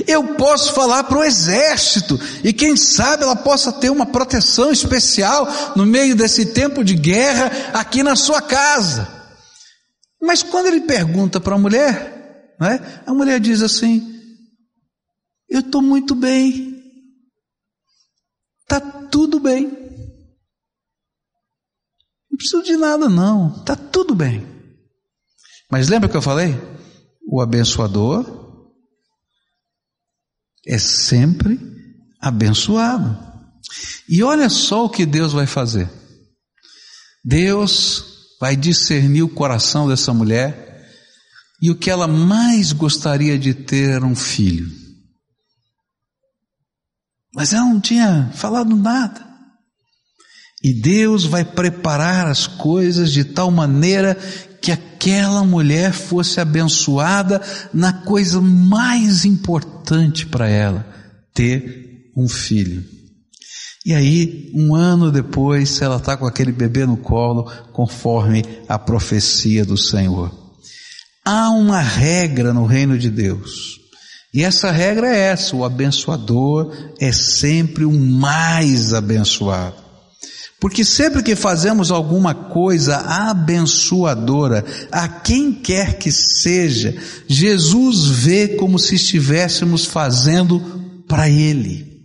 Eu 0.08 0.36
posso 0.36 0.74
falar 0.74 1.04
para 1.04 1.20
o 1.20 1.24
exército, 1.24 2.20
e 2.44 2.52
quem 2.52 2.76
sabe 2.76 3.24
ela 3.24 3.36
possa 3.36 3.72
ter 3.72 3.92
uma 3.92 4.08
proteção 4.08 4.72
especial 4.72 5.48
no 5.76 5.86
meio 5.86 6.16
desse 6.16 6.48
tempo 6.48 6.84
de 6.84 6.96
guerra 6.96 7.52
aqui 7.74 8.02
na 8.02 8.16
sua 8.16 8.42
casa. 8.42 9.08
Mas 10.20 10.42
quando 10.42 10.68
ele 10.68 10.82
pergunta 10.82 11.40
para 11.40 11.56
a 11.56 11.60
mulher, 11.60 12.56
né, 12.60 13.04
a 13.06 13.14
mulher 13.14 13.40
diz 13.40 13.62
assim: 13.62 14.20
Eu 15.48 15.60
estou 15.60 15.82
muito 15.82 16.16
bem, 16.16 16.82
está 18.62 18.80
tudo 18.80 19.40
bem, 19.40 19.83
não 22.34 22.38
preciso 22.38 22.64
de 22.64 22.76
nada, 22.76 23.08
não, 23.08 23.56
está 23.58 23.76
tudo 23.76 24.16
bem. 24.16 24.44
Mas 25.70 25.88
lembra 25.88 26.10
que 26.10 26.18
eu 26.18 26.22
falei? 26.22 26.56
O 27.28 27.40
abençoador 27.40 28.26
é 30.66 30.80
sempre 30.80 31.60
abençoado. 32.20 33.18
E 34.10 34.24
olha 34.24 34.50
só 34.50 34.86
o 34.86 34.90
que 34.90 35.06
Deus 35.06 35.32
vai 35.32 35.46
fazer. 35.46 35.90
Deus 37.24 38.04
vai 38.40 38.56
discernir 38.56 39.22
o 39.22 39.30
coração 39.30 39.88
dessa 39.88 40.12
mulher 40.14 40.90
e 41.62 41.70
o 41.70 41.78
que 41.78 41.90
ela 41.90 42.08
mais 42.08 42.72
gostaria 42.72 43.38
de 43.38 43.54
ter 43.54 43.92
era 43.92 44.06
um 44.06 44.16
filho. 44.16 44.68
Mas 47.34 47.54
ela 47.54 47.66
não 47.66 47.80
tinha 47.80 48.32
falado 48.34 48.76
nada. 48.76 49.33
E 50.64 50.74
Deus 50.74 51.26
vai 51.26 51.44
preparar 51.44 52.28
as 52.28 52.48
coisas 52.48 53.12
de 53.12 53.26
tal 53.26 53.52
maneira 53.52 54.18
que 54.62 54.72
aquela 54.72 55.44
mulher 55.44 55.92
fosse 55.92 56.40
abençoada 56.40 57.42
na 57.74 57.92
coisa 57.92 58.40
mais 58.40 59.26
importante 59.26 60.26
para 60.26 60.48
ela, 60.48 60.86
ter 61.34 62.12
um 62.16 62.30
filho. 62.30 62.82
E 63.86 63.94
aí, 63.94 64.50
um 64.56 64.74
ano 64.74 65.12
depois, 65.12 65.82
ela 65.82 65.98
está 65.98 66.16
com 66.16 66.26
aquele 66.26 66.54
bebê 66.54 66.86
no 66.86 66.96
colo, 66.96 67.52
conforme 67.74 68.46
a 68.70 68.80
profecia 68.80 69.66
do 69.66 69.78
Senhor. 69.78 70.32
Há 71.26 71.50
uma 71.50 71.82
regra 71.82 72.54
no 72.54 72.66
reino 72.66 72.98
de 72.98 73.10
Deus. 73.10 73.80
E 74.34 74.42
essa 74.42 74.72
regra 74.72 75.14
é 75.14 75.20
essa: 75.20 75.54
o 75.58 75.66
abençoador 75.66 76.74
é 77.02 77.12
sempre 77.12 77.84
o 77.84 77.92
mais 77.92 78.94
abençoado. 78.94 79.83
Porque 80.64 80.86
sempre 80.86 81.22
que 81.22 81.36
fazemos 81.36 81.92
alguma 81.92 82.34
coisa 82.34 82.96
abençoadora, 82.96 84.64
a 84.90 85.10
quem 85.10 85.52
quer 85.52 85.98
que 85.98 86.10
seja, 86.10 86.96
Jesus 87.28 88.08
vê 88.08 88.48
como 88.48 88.80
se 88.80 88.96
estivéssemos 88.96 89.84
fazendo 89.84 90.62
para 91.06 91.30
Ele. 91.30 92.02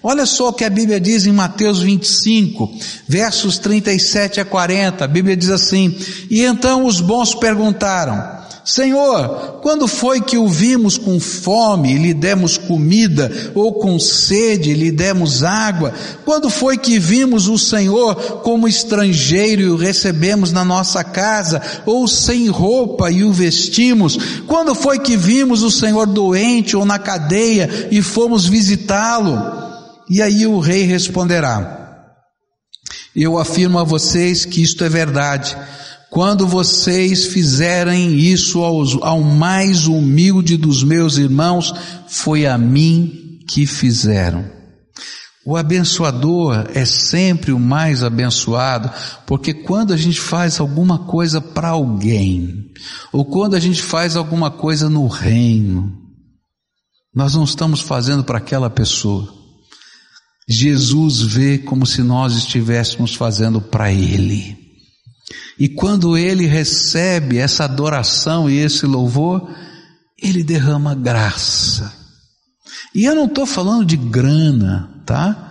Olha 0.00 0.24
só 0.24 0.50
o 0.50 0.52
que 0.52 0.62
a 0.62 0.70
Bíblia 0.70 1.00
diz 1.00 1.26
em 1.26 1.32
Mateus 1.32 1.80
25, 1.80 2.72
versos 3.08 3.58
37 3.58 4.40
a 4.40 4.44
40. 4.44 5.04
A 5.04 5.08
Bíblia 5.08 5.36
diz 5.36 5.50
assim: 5.50 5.92
E 6.30 6.44
então 6.44 6.86
os 6.86 7.00
bons 7.00 7.34
perguntaram: 7.34 8.45
Senhor, 8.66 9.60
quando 9.62 9.86
foi 9.86 10.20
que 10.20 10.36
o 10.36 10.48
vimos 10.48 10.98
com 10.98 11.20
fome 11.20 11.94
e 11.94 11.98
lhe 11.98 12.12
demos 12.12 12.58
comida, 12.58 13.30
ou 13.54 13.74
com 13.74 13.96
sede 13.96 14.70
e 14.70 14.74
lhe 14.74 14.90
demos 14.90 15.44
água? 15.44 15.94
Quando 16.24 16.50
foi 16.50 16.76
que 16.76 16.98
vimos 16.98 17.46
o 17.46 17.56
Senhor 17.56 18.16
como 18.42 18.66
estrangeiro 18.66 19.62
e 19.62 19.68
o 19.68 19.76
recebemos 19.76 20.50
na 20.50 20.64
nossa 20.64 21.04
casa, 21.04 21.62
ou 21.86 22.08
sem 22.08 22.48
roupa 22.48 23.08
e 23.08 23.22
o 23.22 23.32
vestimos? 23.32 24.18
Quando 24.48 24.74
foi 24.74 24.98
que 24.98 25.16
vimos 25.16 25.62
o 25.62 25.70
Senhor 25.70 26.04
doente 26.04 26.76
ou 26.76 26.84
na 26.84 26.98
cadeia 26.98 27.88
e 27.92 28.02
fomos 28.02 28.46
visitá-lo? 28.46 29.40
E 30.10 30.20
aí 30.20 30.44
o 30.44 30.58
rei 30.58 30.82
responderá: 30.82 32.16
Eu 33.14 33.38
afirmo 33.38 33.78
a 33.78 33.84
vocês 33.84 34.44
que 34.44 34.60
isto 34.60 34.82
é 34.82 34.88
verdade. 34.88 35.56
Quando 36.10 36.46
vocês 36.46 37.26
fizerem 37.26 38.18
isso 38.18 38.62
aos, 38.62 38.96
ao 39.02 39.22
mais 39.22 39.86
humilde 39.86 40.56
dos 40.56 40.82
meus 40.82 41.18
irmãos, 41.18 41.74
foi 42.08 42.46
a 42.46 42.56
mim 42.56 43.40
que 43.48 43.66
fizeram. 43.66 44.56
O 45.44 45.56
abençoador 45.56 46.66
é 46.74 46.84
sempre 46.84 47.52
o 47.52 47.58
mais 47.58 48.02
abençoado, 48.02 48.90
porque 49.26 49.54
quando 49.54 49.92
a 49.92 49.96
gente 49.96 50.20
faz 50.20 50.58
alguma 50.58 50.98
coisa 51.06 51.40
para 51.40 51.68
alguém, 51.68 52.72
ou 53.12 53.24
quando 53.24 53.54
a 53.54 53.60
gente 53.60 53.80
faz 53.80 54.16
alguma 54.16 54.50
coisa 54.50 54.90
no 54.90 55.06
reino, 55.06 55.92
nós 57.14 57.34
não 57.34 57.44
estamos 57.44 57.80
fazendo 57.80 58.24
para 58.24 58.38
aquela 58.38 58.68
pessoa. 58.68 59.32
Jesus 60.48 61.20
vê 61.20 61.58
como 61.58 61.86
se 61.86 62.02
nós 62.02 62.34
estivéssemos 62.34 63.14
fazendo 63.14 63.60
para 63.60 63.92
Ele. 63.92 64.65
E 65.58 65.68
quando 65.68 66.16
ele 66.16 66.46
recebe 66.46 67.38
essa 67.38 67.64
adoração 67.64 68.48
e 68.48 68.58
esse 68.58 68.86
louvor, 68.86 69.48
ele 70.20 70.44
derrama 70.44 70.94
graça. 70.94 71.92
E 72.94 73.04
eu 73.04 73.14
não 73.14 73.26
estou 73.26 73.44
falando 73.44 73.84
de 73.84 73.96
grana, 73.96 75.02
tá? 75.04 75.42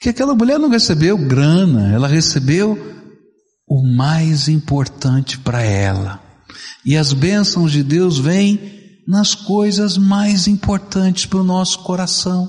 Que 0.00 0.08
aquela 0.08 0.34
mulher 0.34 0.58
não 0.58 0.68
recebeu 0.68 1.16
grana, 1.18 1.92
ela 1.92 2.08
recebeu 2.08 2.78
o 3.68 3.82
mais 3.86 4.48
importante 4.48 5.38
para 5.38 5.62
ela. 5.62 6.20
E 6.84 6.96
as 6.96 7.12
bênçãos 7.12 7.72
de 7.72 7.82
Deus 7.82 8.18
vêm 8.18 8.72
nas 9.06 9.34
coisas 9.34 9.98
mais 9.98 10.48
importantes 10.48 11.26
para 11.26 11.40
o 11.40 11.44
nosso 11.44 11.80
coração, 11.80 12.48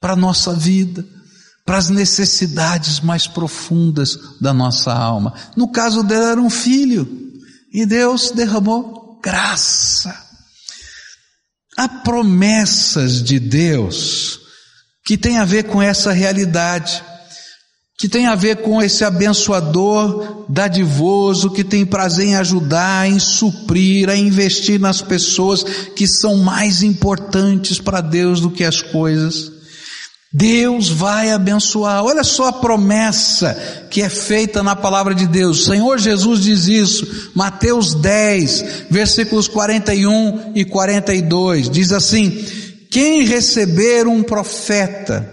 para 0.00 0.14
a 0.14 0.16
nossa 0.16 0.52
vida 0.54 1.04
para 1.64 1.78
as 1.78 1.88
necessidades 1.88 3.00
mais 3.00 3.26
profundas 3.26 4.18
da 4.40 4.52
nossa 4.52 4.92
alma. 4.92 5.32
No 5.56 5.68
caso 5.68 6.02
dela 6.02 6.32
era 6.32 6.40
um 6.40 6.50
filho, 6.50 7.24
e 7.72 7.86
Deus 7.86 8.30
derramou 8.30 9.18
graça. 9.22 10.14
Há 11.76 11.88
promessas 11.88 13.22
de 13.22 13.40
Deus 13.40 14.40
que 15.04 15.16
tem 15.16 15.38
a 15.38 15.44
ver 15.44 15.64
com 15.64 15.82
essa 15.82 16.12
realidade, 16.12 17.02
que 17.98 18.08
tem 18.08 18.26
a 18.26 18.34
ver 18.34 18.58
com 18.58 18.82
esse 18.82 19.04
abençoador 19.04 20.46
dadivoso 20.48 21.50
que 21.50 21.64
tem 21.64 21.84
prazer 21.84 22.26
em 22.26 22.36
ajudar, 22.36 23.08
em 23.08 23.18
suprir, 23.18 24.08
a 24.08 24.16
investir 24.16 24.78
nas 24.78 25.02
pessoas 25.02 25.62
que 25.62 26.06
são 26.06 26.36
mais 26.36 26.82
importantes 26.82 27.80
para 27.80 28.00
Deus 28.00 28.40
do 28.40 28.50
que 28.50 28.64
as 28.64 28.82
coisas. 28.82 29.53
Deus 30.36 30.88
vai 30.88 31.30
abençoar. 31.30 32.04
Olha 32.04 32.24
só 32.24 32.48
a 32.48 32.52
promessa 32.52 33.56
que 33.88 34.02
é 34.02 34.08
feita 34.08 34.64
na 34.64 34.74
palavra 34.74 35.14
de 35.14 35.28
Deus. 35.28 35.60
O 35.60 35.64
Senhor 35.66 35.96
Jesus 35.96 36.40
diz 36.40 36.66
isso, 36.66 37.30
Mateus 37.36 37.94
10, 37.94 38.86
versículos 38.90 39.46
41 39.46 40.50
e 40.56 40.64
42. 40.64 41.70
Diz 41.70 41.92
assim: 41.92 42.44
Quem 42.90 43.22
receber 43.22 44.08
um 44.08 44.24
profeta, 44.24 45.24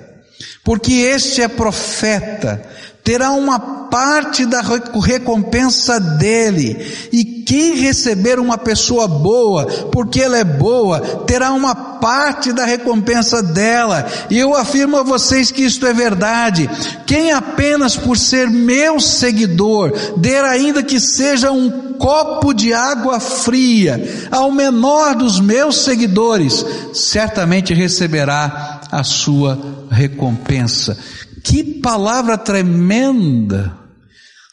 porque 0.64 0.94
este 0.94 1.42
é 1.42 1.48
profeta, 1.48 2.62
terá 3.04 3.32
uma 3.32 3.60
parte 3.90 4.46
da 4.46 4.62
recompensa 5.04 6.00
dele. 6.00 6.78
E 7.12 7.26
quem 7.44 7.76
receber 7.76 8.40
uma 8.40 8.58
pessoa 8.58 9.08
boa, 9.08 9.66
porque 9.92 10.22
ela 10.22 10.38
é 10.38 10.44
boa, 10.44 11.02
terá 11.26 11.52
uma 11.54 11.91
parte 12.02 12.52
da 12.52 12.66
recompensa 12.66 13.42
dela. 13.42 14.06
E 14.30 14.38
eu 14.38 14.56
afirmo 14.56 14.98
a 14.98 15.04
vocês 15.04 15.52
que 15.52 15.62
isto 15.62 15.86
é 15.86 15.94
verdade. 15.94 16.70
Quem 17.06 17.32
apenas 17.32 17.96
por 17.96 18.18
ser 18.18 18.50
meu 18.50 19.00
seguidor, 19.00 19.94
der 20.18 20.44
ainda 20.44 20.84
que 20.84 21.00
seja 21.00 21.52
um 21.52 21.94
copo 21.94 22.52
de 22.54 22.74
água 22.74 23.20
fria 23.20 24.28
ao 24.32 24.52
menor 24.52 25.16
dos 25.16 25.40
meus 25.40 25.84
seguidores, 25.84 26.66
certamente 26.94 27.74
receberá 27.74 28.82
a 28.92 29.04
sua 29.04 29.88
recompensa. 29.90 30.98
Que 31.44 31.64
palavra 31.64 32.38
tremenda! 32.38 33.78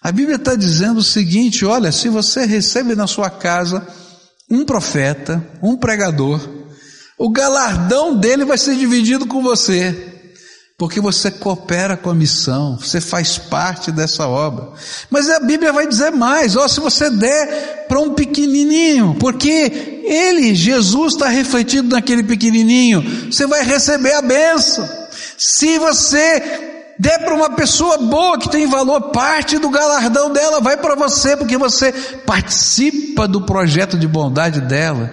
A 0.03 0.13
Bíblia 0.13 0.37
está 0.37 0.55
dizendo 0.55 0.99
o 0.99 1.03
seguinte: 1.03 1.65
olha, 1.65 1.91
se 1.91 2.09
você 2.09 2.45
recebe 2.45 2.95
na 2.95 3.07
sua 3.07 3.31
casa 3.31 3.87
um 4.51 4.65
profeta, 4.65 5.45
um 5.63 5.77
pregador, 5.77 6.41
o 7.19 7.29
galardão 7.29 8.17
dele 8.17 8.45
vai 8.45 8.57
ser 8.57 8.77
dividido 8.77 9.27
com 9.27 9.43
você 9.43 10.17
porque 10.79 11.01
você 11.01 11.29
coopera 11.29 11.97
com 11.97 12.09
a 12.09 12.15
missão, 12.15 12.79
você 12.79 13.01
faz 13.01 13.37
parte 13.37 13.91
dessa 13.91 14.29
obra. 14.29 14.69
Mas 15.11 15.29
a 15.29 15.41
Bíblia 15.41 15.73
vai 15.73 15.89
dizer 15.89 16.13
mais, 16.13 16.55
ó, 16.55 16.69
se 16.69 16.79
você 16.79 17.11
der 17.11 17.87
para 17.89 17.99
um 17.99 18.15
pequenininho, 18.15 19.17
porque 19.19 20.03
ele, 20.05 20.55
Jesus, 20.55 21.15
está 21.15 21.27
refletido 21.27 21.89
naquele 21.89 22.23
pequenininho. 22.23 23.27
Você 23.29 23.45
vai 23.45 23.65
receber 23.65 24.15
a 24.15 24.23
benção. 24.23 24.89
Se 25.37 25.81
você 25.81 26.95
der 26.97 27.25
para 27.25 27.35
uma 27.35 27.51
pessoa 27.51 27.99
boa 27.99 28.39
que 28.39 28.49
tem 28.49 28.69
valor, 28.69 29.11
parte 29.11 29.59
do 29.59 29.71
galardão 29.71 30.33
dela 30.33 30.61
vai 30.61 30.77
para 30.77 30.95
você, 30.95 31.37
porque 31.37 31.59
você 31.59 31.91
participa 32.25 33.27
do 33.27 33.45
projeto 33.45 33.99
de 33.99 34.07
bondade 34.07 34.61
dela. 34.61 35.13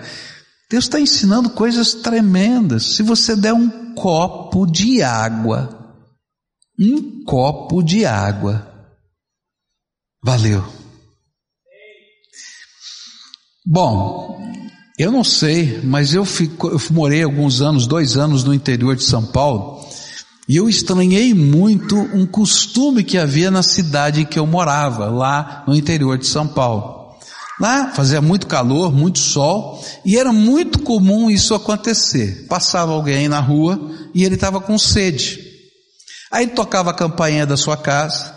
Deus 0.75 0.84
está 0.84 1.00
ensinando 1.00 1.50
coisas 1.50 1.94
tremendas. 1.94 2.98
Se 2.98 3.01
você 3.01 3.34
der 3.34 3.53
um 3.53 3.94
copo 3.94 4.65
de 4.65 5.01
água, 5.01 5.96
um 6.77 7.24
copo 7.24 7.82
de 7.82 8.05
água, 8.05 8.91
valeu. 10.22 10.65
Bom, 13.65 14.38
eu 15.00 15.13
não 15.13 15.24
sei, 15.24 15.79
mas 15.82 16.13
eu, 16.13 16.25
fico, 16.25 16.67
eu 16.67 16.82
morei 16.91 17.24
alguns 17.24 17.62
anos, 17.62 17.88
dois 17.88 18.17
anos 18.17 18.44
no 18.44 18.53
interior 18.53 18.98
de 18.98 19.05
São 19.05 19.25
Paulo, 19.25 19.79
e 20.46 20.58
eu 20.58 20.67
estranhei 20.67 21.34
muito 21.34 21.96
um 21.96 22.25
costume 22.25 23.01
que 23.01 23.17
havia 23.17 23.50
na 23.50 23.63
cidade 23.63 24.24
em 24.24 24.25
que 24.25 24.38
eu 24.38 24.46
morava, 24.46 25.05
lá 25.05 25.63
no 25.65 25.74
interior 25.74 26.17
de 26.17 26.27
São 26.27 26.46
Paulo. 26.46 26.95
Lá 27.60 27.92
fazia 27.94 28.22
muito 28.22 28.48
calor, 28.48 28.94
muito 28.94 29.20
sol, 29.20 29.82
e 30.04 30.18
era 30.18 30.34
muito 30.34 30.80
comum 30.80 31.30
isso 31.30 31.54
acontecer. 31.54 32.46
Passava 32.50 32.92
alguém 32.92 33.30
na 33.30 33.40
rua 33.40 33.80
e 34.14 34.24
ele 34.26 34.36
estava 34.36 34.60
com 34.60 34.78
sede. 34.78 35.40
Aí 36.32 36.48
tocava 36.48 36.92
a 36.92 36.94
campainha 36.94 37.46
da 37.46 37.56
sua 37.56 37.78
casa 37.78 38.36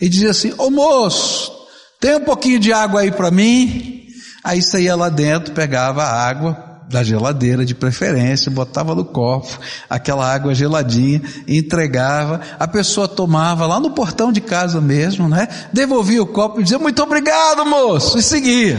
e 0.00 0.08
dizia 0.08 0.30
assim: 0.30 0.54
Ô 0.58 0.70
moço, 0.70 1.52
tem 2.00 2.16
um 2.16 2.24
pouquinho 2.24 2.60
de 2.60 2.72
água 2.72 3.00
aí 3.00 3.10
para 3.10 3.30
mim? 3.30 4.06
Aí 4.44 4.62
saía 4.62 4.94
lá 4.94 5.08
dentro, 5.08 5.52
pegava 5.52 6.04
a 6.04 6.28
água 6.28 6.71
da 6.92 7.02
geladeira 7.02 7.64
de 7.64 7.74
preferência, 7.74 8.50
botava 8.50 8.94
no 8.94 9.04
copo, 9.04 9.58
aquela 9.88 10.30
água 10.30 10.54
geladinha, 10.54 11.22
entregava, 11.48 12.40
a 12.58 12.68
pessoa 12.68 13.08
tomava 13.08 13.66
lá 13.66 13.80
no 13.80 13.92
portão 13.92 14.30
de 14.30 14.42
casa 14.42 14.80
mesmo, 14.80 15.28
né? 15.28 15.48
Devolvia 15.72 16.22
o 16.22 16.26
copo 16.26 16.60
e 16.60 16.62
dizia, 16.62 16.78
muito 16.78 17.02
obrigado 17.02 17.64
moço, 17.64 18.18
e 18.18 18.22
seguia. 18.22 18.78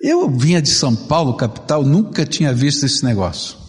Eu 0.00 0.28
vinha 0.30 0.60
de 0.62 0.70
São 0.70 0.96
Paulo, 0.96 1.36
capital, 1.36 1.84
nunca 1.84 2.24
tinha 2.24 2.52
visto 2.52 2.86
esse 2.86 3.04
negócio. 3.04 3.61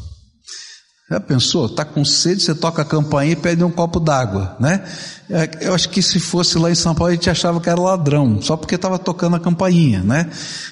Já 1.13 1.19
pensou? 1.19 1.69
Tá 1.69 1.85
com 1.85 2.03
sede, 2.03 2.41
você 2.41 2.55
toca 2.55 2.81
a 2.81 2.85
campainha 2.85 3.33
e 3.33 3.35
pede 3.35 3.63
um 3.63 3.69
copo 3.69 3.99
d'água, 3.99 4.57
né? 4.59 4.83
É, 5.29 5.67
eu 5.67 5.75
acho 5.75 5.87
que 5.89 6.01
se 6.01 6.19
fosse 6.19 6.57
lá 6.57 6.71
em 6.71 6.75
São 6.75 6.95
Paulo 6.95 7.11
a 7.11 7.13
gente 7.13 7.29
achava 7.29 7.61
que 7.61 7.69
era 7.69 7.79
ladrão, 7.79 8.41
só 8.41 8.57
porque 8.57 8.73
estava 8.73 8.97
tocando 8.97 9.35
a 9.35 9.39
campainha, 9.39 10.01
né? 10.01 10.27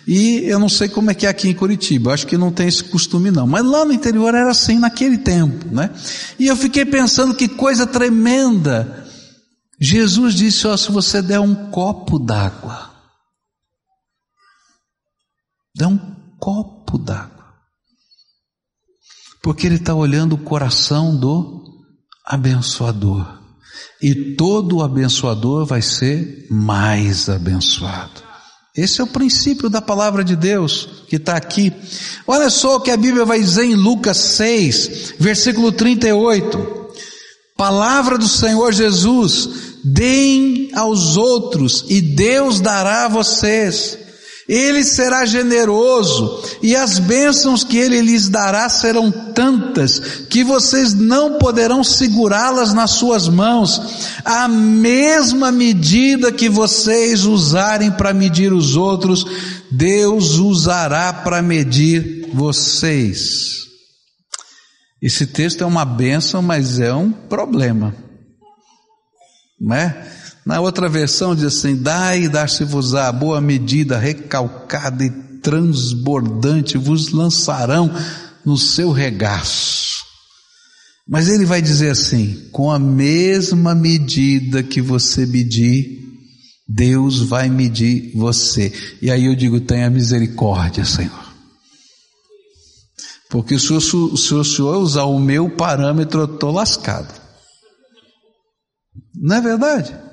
E 0.08 0.40
eu 0.46 0.58
não 0.58 0.68
sei 0.68 0.90
como 0.90 1.12
é 1.12 1.14
que 1.14 1.28
é 1.28 1.30
aqui 1.30 1.50
em 1.50 1.54
Curitiba, 1.54 2.10
eu 2.10 2.14
acho 2.16 2.26
que 2.26 2.40
não 2.40 2.52
tem 2.52 2.68
esse 2.68 2.84
costume 2.84 3.30
não, 3.30 3.46
mas 3.46 3.64
lá 3.64 3.86
no 3.86 3.94
interior 3.94 4.34
era 4.34 4.50
assim 4.50 4.80
naquele 4.80 5.20
tempo, 5.20 5.68
né? 5.72 5.92
E 6.40 6.48
eu 6.48 6.56
fiquei 6.56 6.86
pensando 6.86 7.36
que 7.36 7.48
coisa 7.48 7.86
tremenda. 7.86 9.06
Jesus 9.80 10.34
disse, 10.34 10.66
ó, 10.66 10.76
se 10.76 10.92
você 10.92 11.22
der 11.22 11.40
um 11.40 11.54
copo 11.70 12.18
d'água, 12.18 12.90
dá 15.76 15.88
um 15.88 16.00
copo 16.40 16.98
d'água 16.98 17.31
porque 19.42 19.68
Ele 19.68 19.76
está 19.76 19.94
olhando 19.94 20.34
o 20.34 20.38
coração 20.38 21.16
do 21.16 21.64
abençoador. 22.26 23.40
E 24.02 24.36
todo 24.36 24.82
abençoador 24.82 25.66
vai 25.66 25.82
ser 25.82 26.48
mais 26.50 27.30
abençoado. 27.30 28.22
Esse 28.76 29.02
é 29.02 29.04
o 29.04 29.08
princípio 29.08 29.70
da 29.70 29.82
palavra 29.82 30.24
de 30.24 30.36
Deus 30.36 31.04
que 31.08 31.18
está 31.18 31.36
aqui. 31.36 31.74
Olha 32.26 32.50
só 32.50 32.78
o 32.78 32.82
que 32.82 32.90
a 32.90 32.98
Bíblia 32.98 33.26
vai 33.26 33.40
dizer 33.40 33.66
em 33.66 33.76
Lucas 33.76 34.18
6, 34.18 35.16
versículo 35.20 35.72
38. 35.72 36.82
Palavra 37.58 38.18
do 38.18 38.28
Senhor 38.28 38.72
Jesus: 38.72 39.50
deem 39.84 40.72
aos 40.74 41.18
outros 41.18 41.86
e 41.90 42.02
Deus 42.02 42.62
dará 42.62 43.06
a 43.06 43.10
vocês. 43.10 43.98
Ele 44.48 44.84
será 44.84 45.26
generoso 45.26 46.44
e 46.62 46.76
as 46.76 47.00
bênçãos 47.00 47.64
que 47.64 47.78
ele 47.78 48.02
lhes 48.02 48.28
dará 48.28 48.68
serão 48.70 49.12
tantas 49.12 50.00
que 50.30 50.44
vocês 50.44 50.94
não 50.94 51.38
poderão 51.38 51.84
segurá-las 51.84 52.74
nas 52.74 52.92
suas 52.92 53.28
mãos. 53.28 53.82
A 54.26 54.48
mesma 54.48 55.52
medida 55.52 56.32
que 56.32 56.50
vocês 56.50 57.26
usarem 57.26 57.92
para 57.92 58.14
medir 58.14 58.52
os 58.52 58.76
outros, 58.76 59.26
Deus 59.70 60.36
usará 60.36 61.14
para 61.14 61.42
medir 61.42 62.30
vocês. 62.34 63.62
Esse 65.02 65.26
texto 65.26 65.64
é 65.64 65.66
uma 65.66 65.86
bênção, 65.86 66.42
mas 66.42 66.80
é 66.80 66.94
um 66.94 67.12
problema. 67.12 67.96
Não 69.60 69.76
é? 69.76 70.08
Na 70.46 70.60
outra 70.60 70.90
versão 70.90 71.36
diz 71.36 71.46
assim: 71.46 71.76
Dai 71.76 72.24
e 72.24 72.30
dar-se-vos-á 72.30 73.12
boa 73.12 73.40
medida, 73.40 73.98
recalcada 73.98 75.04
e 75.04 75.10
transbordante, 75.42 76.78
vos 76.78 77.12
lançarão 77.12 77.92
no 78.46 78.58
seu 78.58 78.92
regaço. 78.92 80.02
Mas 81.08 81.28
ele 81.28 81.46
vai 81.46 81.62
dizer 81.62 81.92
assim: 81.92 82.50
com 82.52 82.72
a 82.72 82.80
mesma 82.80 83.76
medida 83.76 84.64
que 84.64 84.82
você 84.82 85.26
medir, 85.26 86.00
Deus 86.68 87.20
vai 87.20 87.50
medir 87.50 88.12
você. 88.16 88.72
E 89.02 89.12
aí 89.12 89.26
eu 89.26 89.36
digo: 89.36 89.60
tenha 89.60 89.90
misericórdia, 89.90 90.86
Senhor. 90.86 91.32
Porque 93.30 93.58
se 93.58 93.72
o, 93.72 93.80
se 93.80 94.34
o 94.34 94.44
Senhor 94.44 94.78
usar 94.78 95.04
o 95.04 95.20
meu 95.20 95.50
parâmetro, 95.50 96.22
eu 96.22 96.26
estou 96.26 96.52
lascado. 96.52 97.14
Não 99.16 99.38
é 99.38 99.42
verdade? 99.42 100.11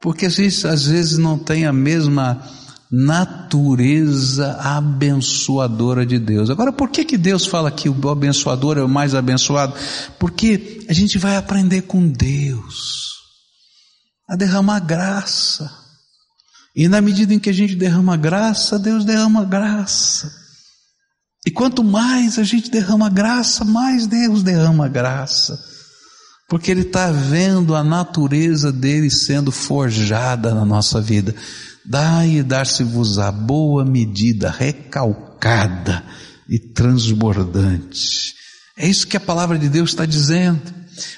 Porque 0.00 0.26
a 0.26 0.30
gente 0.30 0.66
às 0.66 0.86
vezes 0.86 1.18
não 1.18 1.38
tem 1.38 1.66
a 1.66 1.72
mesma 1.72 2.42
natureza 2.90 4.54
abençoadora 4.54 6.04
de 6.04 6.18
Deus. 6.18 6.48
Agora, 6.50 6.72
por 6.72 6.88
que, 6.88 7.04
que 7.04 7.18
Deus 7.18 7.46
fala 7.46 7.70
que 7.70 7.88
o 7.88 8.08
abençoador 8.08 8.78
é 8.78 8.82
o 8.82 8.88
mais 8.88 9.14
abençoado? 9.14 9.74
Porque 10.18 10.84
a 10.88 10.92
gente 10.92 11.18
vai 11.18 11.36
aprender 11.36 11.82
com 11.82 12.08
Deus 12.08 13.10
a 14.28 14.34
derramar 14.34 14.80
graça. 14.80 15.70
E 16.74 16.88
na 16.88 17.00
medida 17.00 17.34
em 17.34 17.38
que 17.38 17.50
a 17.50 17.54
gente 17.54 17.76
derrama 17.76 18.16
graça, 18.16 18.78
Deus 18.78 19.04
derrama 19.04 19.44
graça. 19.44 20.32
E 21.46 21.50
quanto 21.50 21.84
mais 21.84 22.38
a 22.38 22.42
gente 22.42 22.70
derrama 22.70 23.08
graça, 23.08 23.64
mais 23.64 24.06
Deus 24.06 24.42
derrama 24.42 24.88
graça 24.88 25.69
porque 26.50 26.72
ele 26.72 26.80
está 26.80 27.12
vendo 27.12 27.76
a 27.76 27.84
natureza 27.84 28.72
dele 28.72 29.08
sendo 29.08 29.52
forjada 29.52 30.52
na 30.52 30.64
nossa 30.64 31.00
vida. 31.00 31.32
Dai 31.84 32.38
e 32.38 32.42
dar-se-vos 32.42 33.20
a 33.20 33.30
boa 33.30 33.84
medida, 33.84 34.50
recalcada 34.50 36.02
e 36.48 36.58
transbordante. 36.58 38.34
É 38.76 38.88
isso 38.88 39.06
que 39.06 39.16
a 39.16 39.20
palavra 39.20 39.56
de 39.56 39.68
Deus 39.68 39.90
está 39.90 40.04
dizendo. 40.04 40.60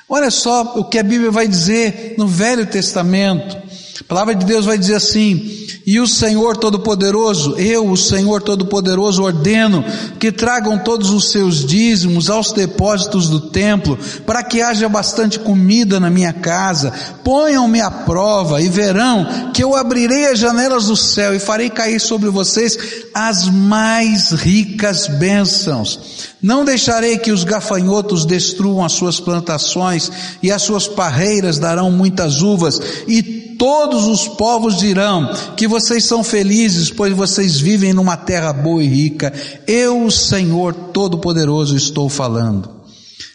Olha 0.07 0.31
só 0.31 0.79
o 0.79 0.85
que 0.85 0.99
a 0.99 1.03
Bíblia 1.03 1.31
vai 1.31 1.49
dizer 1.49 2.15
no 2.19 2.29
Velho 2.29 2.67
Testamento. 2.67 3.57
A 4.01 4.05
palavra 4.05 4.35
de 4.35 4.47
Deus 4.47 4.65
vai 4.65 4.79
dizer 4.79 4.95
assim: 4.95 5.63
e 5.85 5.99
o 5.99 6.07
Senhor 6.07 6.57
Todo-Poderoso, 6.57 7.57
eu, 7.57 7.91
o 7.91 7.97
Senhor 7.97 8.41
Todo-Poderoso, 8.41 9.23
ordeno 9.23 9.85
que 10.19 10.31
tragam 10.31 10.79
todos 10.79 11.11
os 11.11 11.31
seus 11.31 11.67
dízimos 11.67 12.31
aos 12.31 12.53
depósitos 12.53 13.29
do 13.29 13.41
templo, 13.41 13.99
para 14.25 14.45
que 14.45 14.63
haja 14.63 14.89
bastante 14.89 15.41
comida 15.41 15.99
na 15.99 16.09
minha 16.09 16.33
casa. 16.33 16.93
Ponham-me 17.25 17.81
à 17.81 17.91
prova 17.91 18.63
e 18.63 18.69
verão 18.69 19.51
que 19.53 19.63
eu 19.63 19.75
abrirei 19.75 20.27
as 20.27 20.39
janelas 20.39 20.87
do 20.87 20.97
céu 20.97 21.35
e 21.35 21.41
farei 21.41 21.69
cair 21.69 22.01
sobre 22.01 22.31
vocês 22.31 22.79
as 23.13 23.49
mais 23.49 24.31
ricas 24.31 25.09
bênçãos. 25.09 26.31
Não 26.41 26.65
deixarei 26.65 27.19
que 27.19 27.33
os 27.33 27.45
gafanhotos 27.45 28.25
destruam 28.25 28.85
as 28.85 28.93
suas 28.93 29.21
plantações 29.21 30.11
e 30.43 30.51
as 30.51 30.63
suas 30.63 30.89
parreiras 30.89 31.59
darão 31.59 31.91
muitas 31.91 32.41
uvas 32.41 32.81
e 33.07 33.42
todos 33.63 34.09
os 34.09 34.27
povos 34.27 34.77
dirão 34.77 35.31
que 35.57 35.69
vocês 35.69 36.05
são 36.05 36.25
felizes, 36.25 36.91
pois 36.91 37.13
vocês 37.13 37.61
vivem 37.61 37.93
numa 37.93 38.17
terra 38.17 38.53
boa 38.53 38.83
e 38.83 38.89
rica. 38.89 39.33
Eu, 39.69 40.05
o 40.05 40.11
Senhor 40.11 40.75
Todo-Poderoso, 40.75 41.77
estou 41.77 42.09
falando. 42.09 42.69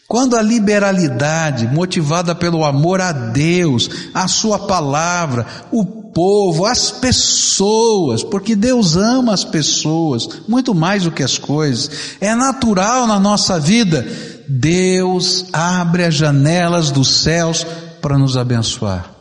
Quando 0.06 0.36
a 0.36 0.42
liberalidade, 0.42 1.66
motivada 1.68 2.36
pelo 2.36 2.66
amor 2.66 3.00
a 3.00 3.14
Deus, 3.14 3.90
a 4.14 4.28
Sua 4.28 4.60
palavra, 4.60 5.48
o 5.72 5.86
povo, 5.86 6.66
as 6.66 6.92
pessoas, 6.92 8.22
porque 8.22 8.54
Deus 8.54 8.98
ama 8.98 9.34
as 9.34 9.46
pessoas 9.46 10.28
muito 10.46 10.76
mais 10.76 11.04
do 11.04 11.12
que 11.12 11.24
as 11.24 11.38
coisas, 11.38 11.90
é 12.20 12.36
natural 12.36 13.08
na 13.08 13.18
nossa 13.18 13.58
vida, 13.58 14.06
Deus 14.46 15.46
abre 15.54 16.04
as 16.04 16.16
janelas 16.16 16.92
dos 16.92 17.22
céus 17.22 17.66
para 18.02 18.18
nos 18.18 18.36
abençoar. 18.36 19.17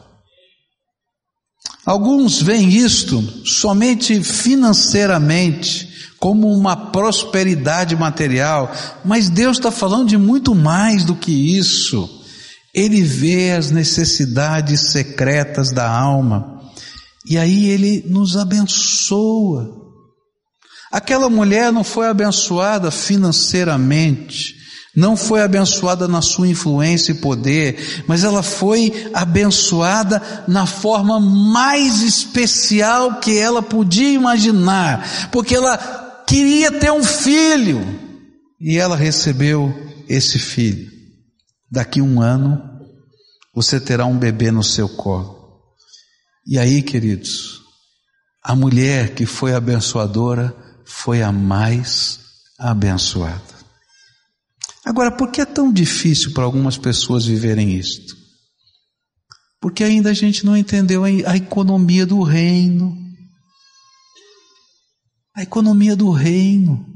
Alguns 1.87 2.43
veem 2.43 2.69
isto 2.69 3.23
somente 3.45 4.21
financeiramente, 4.21 5.89
como 6.19 6.53
uma 6.53 6.75
prosperidade 6.91 7.95
material, 7.95 8.75
mas 9.05 9.29
Deus 9.29 9.59
está 9.59 9.71
falando 9.71 10.09
de 10.09 10.19
muito 10.19 10.53
mais 10.53 11.05
do 11.05 11.15
que 11.15 11.57
isso. 11.57 12.11
Ele 12.75 13.03
vê 13.03 13.53
as 13.53 13.71
necessidades 13.71 14.91
secretas 14.91 15.71
da 15.71 15.89
alma 15.89 16.61
e 17.25 17.39
aí 17.39 17.71
ele 17.71 18.05
nos 18.09 18.37
abençoa. 18.37 19.71
Aquela 20.91 21.29
mulher 21.29 21.73
não 21.73 21.85
foi 21.85 22.09
abençoada 22.09 22.91
financeiramente, 22.91 24.57
não 24.97 25.15
foi 25.15 25.43
abençoada 25.43 26.09
na 26.09 26.23
sua 26.23 26.49
influência 26.49 27.13
e 27.13 27.17
poder, 27.17 28.05
mas 28.09 28.25
ela 28.25 28.43
foi 28.43 29.11
abençoada 29.13 30.23
na 30.49 30.65
forma 30.65 31.21
mais 31.21 32.01
especial 32.01 33.21
que 33.21 33.37
ela 33.37 33.63
podia 33.63 34.09
imaginar, 34.09 35.29
porque 35.31 35.55
ela 35.55 35.77
queria 36.27 36.73
ter 36.73 36.91
um 36.91 37.05
filho 37.05 37.85
e 38.59 38.79
ela 38.79 38.97
recebeu 38.97 39.71
esse 40.09 40.39
filho. 40.39 40.91
Daqui 41.71 42.01
um 42.01 42.23
ano 42.23 42.63
você 43.55 43.79
terá 43.79 44.07
um 44.07 44.19
bebê 44.19 44.51
no 44.51 44.65
seu 44.65 44.89
colo. 44.89 45.37
E 46.47 46.59
aí, 46.59 46.83
queridos, 46.83 47.61
a 48.43 48.55
mulher 48.55 49.15
que 49.15 49.27
foi 49.27 49.55
abençoadora 49.55 50.55
foi 50.85 51.23
a 51.23 51.33
mais 51.33 52.21
abençoada. 52.59 53.56
Agora, 54.87 55.11
por 55.11 55.33
que 55.33 55.41
é 55.41 55.45
tão 55.45 55.73
difícil 55.73 56.33
para 56.33 56.45
algumas 56.45 56.79
pessoas 56.79 57.27
viverem 57.27 57.75
isto? 57.77 58.15
Porque 59.61 59.83
ainda 59.83 60.11
a 60.11 60.15
gente 60.15 60.47
não 60.47 60.57
entendeu 60.57 61.03
a 61.03 61.37
economia 61.37 62.07
do 62.07 62.23
reino. 62.23 62.97
A 65.35 65.43
economia 65.43 65.97
do 65.97 66.13
reino. 66.13 66.87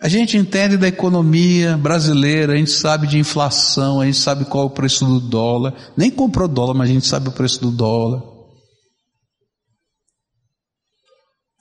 A 0.00 0.08
gente 0.08 0.38
entende 0.38 0.78
da 0.78 0.88
economia 0.88 1.76
brasileira, 1.76 2.54
a 2.54 2.56
gente 2.56 2.70
sabe 2.70 3.06
de 3.06 3.18
inflação, 3.18 4.00
a 4.00 4.06
gente 4.06 4.16
sabe 4.16 4.46
qual 4.46 4.64
é 4.64 4.66
o 4.66 4.70
preço 4.70 5.04
do 5.04 5.20
dólar. 5.20 5.92
Nem 5.94 6.10
comprou 6.10 6.48
dólar, 6.48 6.72
mas 6.72 6.88
a 6.88 6.92
gente 6.92 7.06
sabe 7.06 7.28
o 7.28 7.32
preço 7.32 7.60
do 7.60 7.70
dólar. 7.70 8.22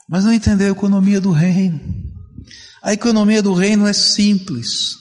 Mas 0.08 0.24
não 0.24 0.32
entendeu 0.32 0.70
a 0.70 0.72
economia 0.72 1.20
do 1.20 1.32
reino. 1.32 2.05
A 2.86 2.94
economia 2.94 3.42
do 3.42 3.52
reino 3.52 3.88
é 3.88 3.94
simples. 3.94 4.98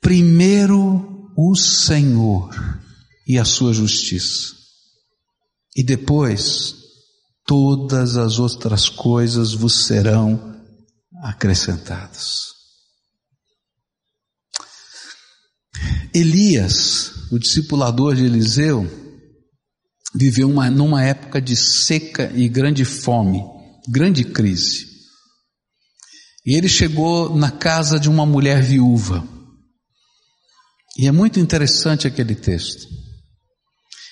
Primeiro 0.00 1.30
o 1.36 1.54
Senhor 1.54 2.50
e 3.28 3.38
a 3.38 3.44
sua 3.44 3.74
justiça. 3.74 4.54
E 5.76 5.84
depois 5.84 6.74
todas 7.44 8.16
as 8.16 8.38
outras 8.38 8.88
coisas 8.88 9.52
vos 9.52 9.84
serão 9.84 10.58
acrescentadas. 11.22 12.46
Elias, 16.14 17.30
o 17.30 17.38
discipulador 17.38 18.14
de 18.14 18.24
Eliseu, 18.24 18.88
viveu 20.14 20.48
uma, 20.48 20.70
numa 20.70 21.04
época 21.04 21.42
de 21.42 21.54
seca 21.54 22.32
e 22.34 22.48
grande 22.48 22.86
fome, 22.86 23.44
grande 23.86 24.24
crise. 24.24 24.85
E 26.46 26.54
ele 26.54 26.68
chegou 26.68 27.34
na 27.34 27.50
casa 27.50 27.98
de 27.98 28.08
uma 28.08 28.24
mulher 28.24 28.62
viúva. 28.62 29.26
E 30.96 31.08
é 31.08 31.12
muito 31.12 31.40
interessante 31.40 32.06
aquele 32.06 32.36
texto. 32.36 32.86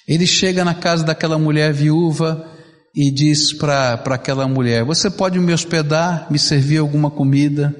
Ele 0.06 0.26
chega 0.26 0.64
na 0.64 0.74
casa 0.74 1.04
daquela 1.04 1.38
mulher 1.38 1.72
viúva 1.72 2.50
e 2.94 3.10
diz 3.10 3.52
para 3.52 3.94
aquela 3.94 4.48
mulher: 4.48 4.84
Você 4.84 5.08
pode 5.08 5.38
me 5.38 5.52
hospedar, 5.52 6.30
me 6.30 6.38
servir 6.38 6.78
alguma 6.78 7.10
comida? 7.10 7.74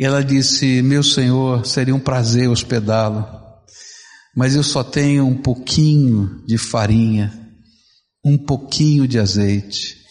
E 0.00 0.04
ela 0.04 0.24
disse: 0.24 0.80
Meu 0.80 1.02
senhor, 1.02 1.66
seria 1.66 1.94
um 1.94 2.00
prazer 2.00 2.48
hospedá-lo, 2.48 3.26
mas 4.34 4.56
eu 4.56 4.62
só 4.62 4.82
tenho 4.82 5.26
um 5.26 5.36
pouquinho 5.36 6.42
de 6.46 6.56
farinha, 6.56 7.32
um 8.24 8.38
pouquinho 8.38 9.06
de 9.06 9.18
azeite. 9.18 10.03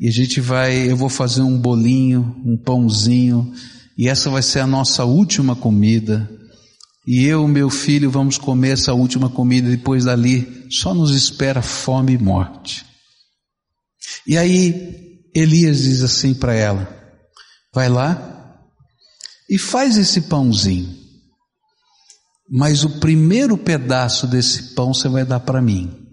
E 0.00 0.06
a 0.06 0.10
gente 0.12 0.40
vai, 0.40 0.90
eu 0.90 0.96
vou 0.96 1.08
fazer 1.08 1.42
um 1.42 1.58
bolinho, 1.58 2.40
um 2.44 2.56
pãozinho, 2.56 3.52
e 3.96 4.08
essa 4.08 4.30
vai 4.30 4.42
ser 4.42 4.60
a 4.60 4.66
nossa 4.66 5.04
última 5.04 5.56
comida. 5.56 6.30
E 7.06 7.24
eu 7.24 7.48
e 7.48 7.50
meu 7.50 7.68
filho 7.68 8.10
vamos 8.10 8.38
comer 8.38 8.74
essa 8.74 8.92
última 8.94 9.28
comida, 9.28 9.68
depois 9.68 10.04
dali 10.04 10.66
só 10.70 10.94
nos 10.94 11.10
espera 11.10 11.62
fome 11.62 12.12
e 12.12 12.18
morte. 12.18 12.86
E 14.26 14.36
aí 14.36 15.20
Elias 15.34 15.82
diz 15.82 16.02
assim 16.02 16.34
para 16.34 16.54
ela: 16.54 16.86
vai 17.74 17.88
lá 17.88 18.56
e 19.50 19.58
faz 19.58 19.96
esse 19.96 20.22
pãozinho, 20.22 20.94
mas 22.48 22.84
o 22.84 23.00
primeiro 23.00 23.56
pedaço 23.56 24.26
desse 24.26 24.74
pão 24.74 24.94
você 24.94 25.08
vai 25.08 25.24
dar 25.24 25.40
para 25.40 25.60
mim. 25.60 26.07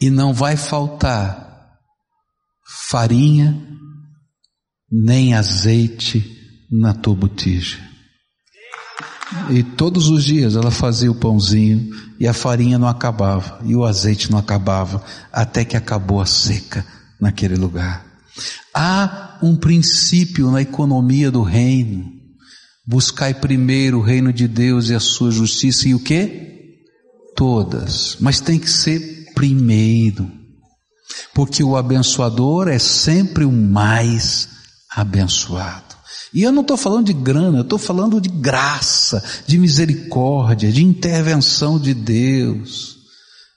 E 0.00 0.10
não 0.10 0.32
vai 0.32 0.56
faltar 0.56 1.44
farinha 2.88 3.60
nem 4.90 5.34
azeite 5.34 6.24
na 6.70 6.94
tua 6.94 7.14
botija. 7.14 7.78
E 9.50 9.62
todos 9.62 10.08
os 10.08 10.24
dias 10.24 10.54
ela 10.54 10.70
fazia 10.70 11.10
o 11.10 11.14
pãozinho 11.14 11.90
e 12.20 12.26
a 12.26 12.32
farinha 12.32 12.78
não 12.78 12.86
acabava 12.86 13.60
e 13.64 13.74
o 13.74 13.84
azeite 13.84 14.30
não 14.30 14.38
acabava 14.38 15.02
até 15.32 15.64
que 15.64 15.76
acabou 15.76 16.20
a 16.20 16.26
seca 16.26 16.86
naquele 17.20 17.56
lugar. 17.56 18.04
Há 18.72 19.38
um 19.42 19.56
princípio 19.56 20.50
na 20.50 20.62
economia 20.62 21.30
do 21.30 21.42
reino. 21.42 22.12
Buscai 22.86 23.32
primeiro 23.32 23.98
o 23.98 24.02
reino 24.02 24.32
de 24.32 24.46
Deus 24.46 24.90
e 24.90 24.94
a 24.94 25.00
sua 25.00 25.30
justiça 25.30 25.88
e 25.88 25.94
o 25.94 26.00
que? 26.00 26.82
Todas. 27.34 28.16
Mas 28.20 28.40
tem 28.40 28.58
que 28.58 28.70
ser 28.70 29.13
primeiro, 29.34 30.30
porque 31.34 31.62
o 31.62 31.76
abençoador 31.76 32.68
é 32.68 32.78
sempre 32.78 33.44
o 33.44 33.52
mais 33.52 34.48
abençoado. 34.94 35.94
E 36.32 36.42
eu 36.42 36.50
não 36.50 36.62
estou 36.62 36.76
falando 36.76 37.06
de 37.06 37.12
grana, 37.12 37.58
eu 37.58 37.62
estou 37.62 37.78
falando 37.78 38.20
de 38.20 38.28
graça, 38.28 39.22
de 39.46 39.56
misericórdia, 39.56 40.72
de 40.72 40.82
intervenção 40.82 41.78
de 41.78 41.94
Deus. 41.94 42.96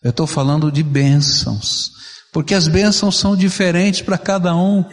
Eu 0.04 0.12
estou 0.12 0.28
falando 0.28 0.72
de 0.72 0.84
bênçãos, 0.84 1.92
porque 2.32 2.54
as 2.54 2.68
bênçãos 2.68 3.18
são 3.18 3.36
diferentes 3.36 4.02
para 4.02 4.18
cada 4.18 4.56
um. 4.56 4.86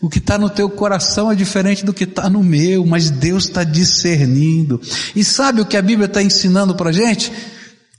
O 0.00 0.08
que 0.08 0.18
está 0.18 0.38
no 0.38 0.48
teu 0.48 0.70
coração 0.70 1.30
é 1.30 1.34
diferente 1.34 1.84
do 1.84 1.92
que 1.92 2.04
está 2.04 2.30
no 2.30 2.44
meu, 2.44 2.86
mas 2.86 3.10
Deus 3.10 3.44
está 3.44 3.64
discernindo. 3.64 4.80
E 5.14 5.24
sabe 5.24 5.60
o 5.60 5.66
que 5.66 5.76
a 5.76 5.82
Bíblia 5.82 6.06
está 6.06 6.22
ensinando 6.22 6.76
para 6.76 6.90
a 6.90 6.92
gente? 6.92 7.32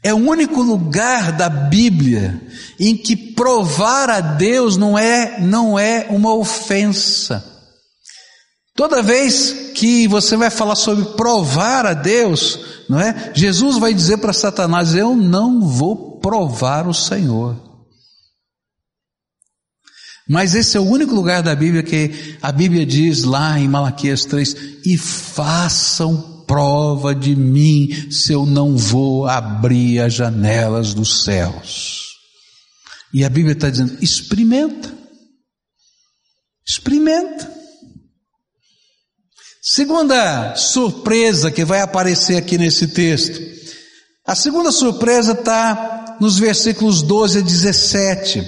É 0.03 0.13
o 0.13 0.17
único 0.17 0.61
lugar 0.61 1.31
da 1.31 1.47
Bíblia 1.47 2.41
em 2.79 2.97
que 2.97 3.15
provar 3.15 4.09
a 4.09 4.19
Deus 4.19 4.75
não 4.75 4.97
é, 4.97 5.39
não 5.39 5.77
é 5.77 6.07
uma 6.09 6.33
ofensa. 6.33 7.45
Toda 8.75 9.03
vez 9.03 9.71
que 9.75 10.07
você 10.07 10.35
vai 10.35 10.49
falar 10.49 10.75
sobre 10.75 11.05
provar 11.15 11.85
a 11.85 11.93
Deus, 11.93 12.59
não 12.89 12.99
é? 12.99 13.31
Jesus 13.35 13.77
vai 13.77 13.93
dizer 13.93 14.17
para 14.17 14.33
Satanás: 14.33 14.95
Eu 14.95 15.15
não 15.15 15.61
vou 15.61 16.19
provar 16.19 16.87
o 16.87 16.93
Senhor. 16.93 17.55
Mas 20.27 20.55
esse 20.55 20.77
é 20.77 20.79
o 20.79 20.89
único 20.89 21.13
lugar 21.13 21.43
da 21.43 21.53
Bíblia 21.53 21.83
que 21.83 22.37
a 22.41 22.51
Bíblia 22.51 22.85
diz 22.85 23.23
lá 23.23 23.59
em 23.59 23.67
Malaquias 23.67 24.25
3: 24.25 24.55
E 24.85 24.97
façam 24.97 26.31
prova 26.51 27.15
de 27.15 27.33
mim 27.33 28.11
se 28.11 28.33
eu 28.33 28.45
não 28.45 28.75
vou 28.75 29.25
abrir 29.25 30.01
as 30.01 30.13
janelas 30.13 30.93
dos 30.93 31.23
céus. 31.23 32.09
E 33.13 33.23
a 33.23 33.29
Bíblia 33.29 33.53
está 33.53 33.69
dizendo: 33.69 33.97
experimenta, 34.01 34.93
experimenta. 36.67 37.49
Segunda 39.63 40.53
surpresa 40.57 41.49
que 41.49 41.63
vai 41.63 41.79
aparecer 41.79 42.35
aqui 42.35 42.57
nesse 42.57 42.89
texto. 42.89 43.39
A 44.27 44.35
segunda 44.35 44.73
surpresa 44.73 45.31
está 45.31 46.17
nos 46.19 46.37
versículos 46.37 47.01
12 47.01 47.39
a 47.39 47.41
17. 47.41 48.43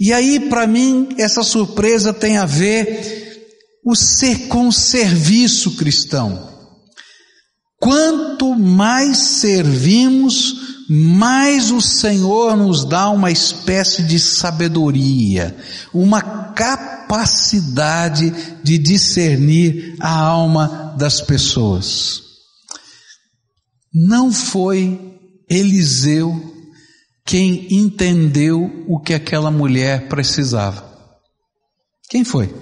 E 0.00 0.10
aí, 0.10 0.40
para 0.48 0.66
mim, 0.66 1.10
essa 1.18 1.42
surpresa 1.42 2.14
tem 2.14 2.38
a 2.38 2.46
ver 2.46 3.50
o 3.84 3.94
ser 3.94 4.48
com 4.48 4.72
serviço 4.72 5.76
cristão. 5.76 6.55
Quanto 7.86 8.56
mais 8.56 9.16
servimos, 9.16 10.56
mais 10.90 11.70
o 11.70 11.80
Senhor 11.80 12.56
nos 12.56 12.84
dá 12.84 13.08
uma 13.10 13.30
espécie 13.30 14.02
de 14.02 14.18
sabedoria, 14.18 15.56
uma 15.94 16.20
capacidade 16.52 18.34
de 18.64 18.76
discernir 18.76 19.94
a 20.00 20.12
alma 20.12 20.96
das 20.98 21.20
pessoas. 21.20 22.22
Não 23.94 24.32
foi 24.32 25.16
Eliseu 25.48 26.34
quem 27.24 27.72
entendeu 27.72 28.84
o 28.88 28.98
que 28.98 29.14
aquela 29.14 29.52
mulher 29.52 30.08
precisava. 30.08 30.84
Quem 32.10 32.24
foi? 32.24 32.52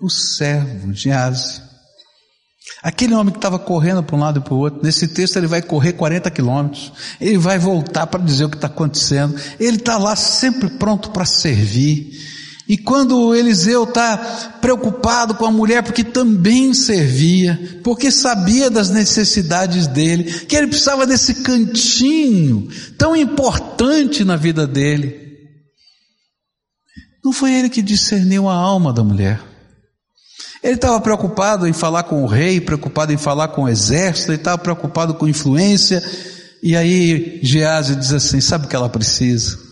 O 0.00 0.08
servo 0.08 0.92
Gease. 0.92 1.67
Aquele 2.82 3.14
homem 3.14 3.32
que 3.32 3.38
estava 3.38 3.58
correndo 3.58 4.02
para 4.02 4.16
um 4.16 4.20
lado 4.20 4.38
e 4.38 4.42
para 4.42 4.54
o 4.54 4.58
outro, 4.58 4.80
nesse 4.82 5.08
texto 5.08 5.36
ele 5.36 5.46
vai 5.46 5.60
correr 5.60 5.94
40 5.94 6.30
quilômetros, 6.30 6.92
ele 7.20 7.38
vai 7.38 7.58
voltar 7.58 8.06
para 8.06 8.22
dizer 8.22 8.44
o 8.44 8.50
que 8.50 8.56
está 8.56 8.68
acontecendo, 8.68 9.34
ele 9.58 9.78
está 9.78 9.98
lá 9.98 10.14
sempre 10.14 10.68
pronto 10.70 11.10
para 11.10 11.24
servir. 11.24 12.12
E 12.68 12.76
quando 12.76 13.34
Eliseu 13.34 13.84
está 13.84 14.58
preocupado 14.60 15.34
com 15.34 15.46
a 15.46 15.50
mulher, 15.50 15.82
porque 15.82 16.04
também 16.04 16.74
servia, 16.74 17.80
porque 17.82 18.10
sabia 18.10 18.70
das 18.70 18.90
necessidades 18.90 19.86
dele, 19.86 20.24
que 20.24 20.54
ele 20.54 20.66
precisava 20.66 21.06
desse 21.06 21.36
cantinho 21.36 22.68
tão 22.98 23.16
importante 23.16 24.22
na 24.22 24.36
vida 24.36 24.66
dele, 24.66 25.28
não 27.24 27.32
foi 27.32 27.54
ele 27.54 27.70
que 27.70 27.82
discerniu 27.82 28.48
a 28.48 28.54
alma 28.54 28.92
da 28.92 29.02
mulher. 29.02 29.47
Ele 30.68 30.76
estava 30.76 31.00
preocupado 31.00 31.66
em 31.66 31.72
falar 31.72 32.02
com 32.04 32.22
o 32.22 32.26
rei, 32.26 32.60
preocupado 32.60 33.12
em 33.12 33.16
falar 33.16 33.48
com 33.48 33.62
o 33.62 33.68
exército, 33.68 34.30
ele 34.30 34.38
estava 34.38 34.58
preocupado 34.58 35.14
com 35.14 35.26
influência, 35.26 36.02
e 36.62 36.76
aí 36.76 37.40
Gease 37.42 37.96
diz 37.96 38.12
assim: 38.12 38.40
sabe 38.40 38.66
o 38.66 38.68
que 38.68 38.76
ela 38.76 38.88
precisa? 38.88 39.68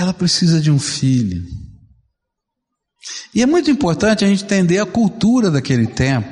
ela 0.00 0.14
precisa 0.14 0.60
de 0.60 0.70
um 0.70 0.78
filho. 0.78 1.44
E 3.34 3.42
é 3.42 3.46
muito 3.46 3.70
importante 3.70 4.24
a 4.24 4.28
gente 4.28 4.44
entender 4.44 4.78
a 4.78 4.86
cultura 4.86 5.50
daquele 5.50 5.86
tempo. 5.86 6.28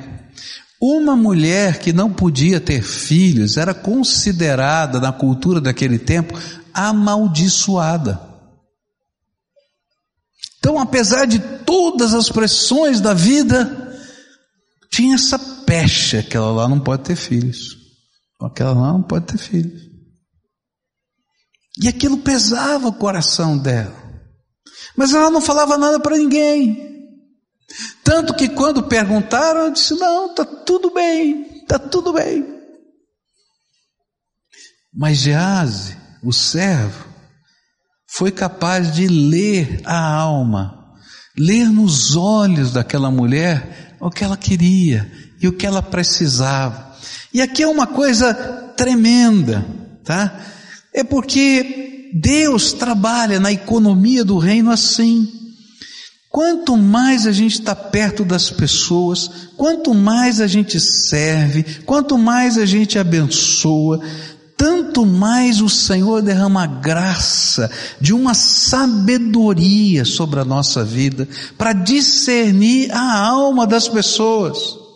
Uma 0.81 1.17
mulher 1.17 1.79
que 1.79 1.93
não 1.93 2.13
podia 2.13 2.61
ter 2.61 2.83
filhos 2.83 3.57
era 3.57 3.75
considerada 3.75 5.01
na 5.01 5.13
cultura 5.13 5.61
daquele 5.61 5.99
tempo 5.99 6.39
amaldiçoada. 6.73 8.28
Então, 10.59 10.79
apesar 10.79 11.27
de 11.27 11.39
todas 11.65 12.15
as 12.15 12.29
pressões 12.29 13.01
da 13.01 13.15
vida, 13.15 13.97
tinha 14.91 15.15
essa 15.15 15.39
pecha, 15.39 16.21
aquela 16.21 16.51
lá 16.51 16.69
não 16.69 16.81
pode 16.81 17.05
ter 17.05 17.17
filhos. 17.17 17.77
Aquela 18.41 18.73
lá 18.73 18.93
não 18.93 19.03
pode 19.03 19.27
ter 19.27 19.39
filhos. 19.39 19.83
E 21.81 21.89
aquilo 21.89 22.19
pesava 22.19 22.89
o 22.89 22.93
coração 22.93 23.57
dela. 23.57 23.95
Mas 24.97 25.15
ela 25.15 25.31
não 25.31 25.41
falava 25.41 25.79
nada 25.79 26.01
para 26.01 26.17
ninguém. 26.17 26.89
Tanto 28.03 28.35
que 28.35 28.49
quando 28.49 28.89
perguntaram, 28.89 29.61
ela 29.61 29.71
disse: 29.71 29.95
Não, 29.95 30.31
está 30.31 30.45
tudo 30.45 30.93
bem, 30.93 31.61
está 31.63 31.79
tudo 31.79 32.13
bem. 32.13 32.59
Mas 34.93 35.19
Gease, 35.19 35.97
o 36.23 36.33
servo, 36.33 37.08
foi 38.11 38.33
capaz 38.33 38.93
de 38.95 39.07
ler 39.07 39.83
a 39.85 40.15
alma, 40.15 40.95
ler 41.37 41.69
nos 41.69 42.17
olhos 42.17 42.73
daquela 42.73 43.11
mulher 43.11 43.97
o 44.01 44.11
que 44.11 44.25
ela 44.25 44.37
queria 44.37 45.11
e 45.41 45.47
o 45.47 45.53
que 45.53 45.67
ela 45.67 45.83
precisava. 45.83 46.97
E 47.33 47.43
aqui 47.43 47.63
é 47.63 47.69
uma 47.69 47.87
coisa 47.87 48.33
tremenda, 48.77 49.65
tá? 50.03 50.41
É 50.95 51.05
porque 51.05 52.11
Deus 52.15 52.73
trabalha 52.73 53.39
na 53.39 53.53
economia 53.53 54.25
do 54.25 54.39
reino 54.39 54.71
assim. 54.71 55.29
Quanto 56.31 56.77
mais 56.77 57.27
a 57.27 57.33
gente 57.33 57.55
está 57.61 57.75
perto 57.75 58.25
das 58.25 58.51
pessoas, 58.51 59.51
quanto 59.57 59.95
mais 59.95 60.41
a 60.41 60.47
gente 60.47 60.81
serve, 60.81 61.63
quanto 61.85 62.17
mais 62.17 62.57
a 62.59 62.65
gente 62.65 62.99
abençoa, 62.99 64.01
tanto 64.59 65.07
mais 65.07 65.61
o 65.61 65.69
Senhor 65.69 66.21
derrama 66.21 66.67
graça 66.67 67.71
de 68.01 68.13
uma 68.13 68.35
sabedoria 68.35 70.05
sobre 70.05 70.41
a 70.41 70.45
nossa 70.45 70.85
vida 70.85 71.29
para 71.57 71.73
discernir 71.73 72.91
a 72.91 73.25
alma 73.25 73.65
das 73.65 73.89
pessoas. 73.89 74.88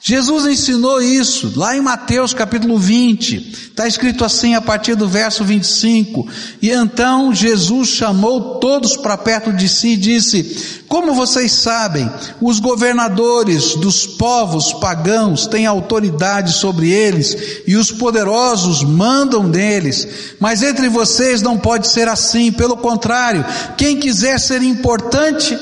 Jesus 0.00 0.46
ensinou 0.46 1.02
isso 1.02 1.52
lá 1.56 1.76
em 1.76 1.80
Mateus 1.80 2.32
capítulo 2.32 2.78
20, 2.78 3.70
está 3.70 3.88
escrito 3.88 4.24
assim 4.24 4.54
a 4.54 4.60
partir 4.60 4.94
do 4.94 5.08
verso 5.08 5.42
25: 5.42 6.28
E 6.62 6.70
então 6.70 7.34
Jesus 7.34 7.88
chamou 7.88 8.60
todos 8.60 8.96
para 8.96 9.18
perto 9.18 9.52
de 9.52 9.68
si 9.68 9.94
e 9.94 9.96
disse: 9.96 10.84
Como 10.86 11.12
vocês 11.12 11.50
sabem, 11.50 12.08
os 12.40 12.60
governadores 12.60 13.74
dos 13.74 14.06
povos 14.06 14.72
pagãos 14.74 15.48
têm 15.48 15.66
autoridade 15.66 16.52
sobre 16.52 16.88
eles 16.88 17.64
e 17.66 17.74
os 17.74 17.90
poderosos 17.90 18.84
mandam 18.84 19.50
deles, 19.50 20.06
mas 20.38 20.62
entre 20.62 20.88
vocês 20.88 21.42
não 21.42 21.58
pode 21.58 21.88
ser 21.88 22.06
assim, 22.06 22.52
pelo 22.52 22.76
contrário, 22.76 23.44
quem 23.76 23.98
quiser 23.98 24.38
ser 24.38 24.62
importante, 24.62 25.58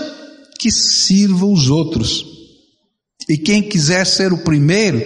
que 0.58 0.70
sirva 0.70 1.46
os 1.46 1.70
outros. 1.70 2.33
E 3.28 3.38
quem 3.38 3.62
quiser 3.62 4.06
ser 4.06 4.32
o 4.32 4.38
primeiro, 4.38 5.00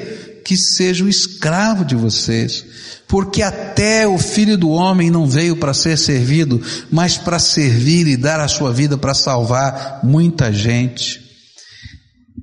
que 0.45 0.57
seja 0.57 1.05
o 1.05 1.09
escravo 1.09 1.85
de 1.85 1.95
vocês. 1.95 2.65
Porque 3.07 3.43
até 3.43 4.07
o 4.07 4.19
filho 4.19 4.57
do 4.57 4.71
homem 4.71 5.11
não 5.11 5.27
veio 5.27 5.57
para 5.57 5.75
ser 5.75 5.97
servido, 5.97 6.61
mas 6.91 7.17
para 7.17 7.39
servir 7.39 8.07
e 8.07 8.17
dar 8.17 8.41
a 8.41 8.49
sua 8.49 8.73
vida 8.73 8.99
para 8.99 9.15
salvar 9.15 10.01
muita 10.03 10.53
gente. 10.53 11.21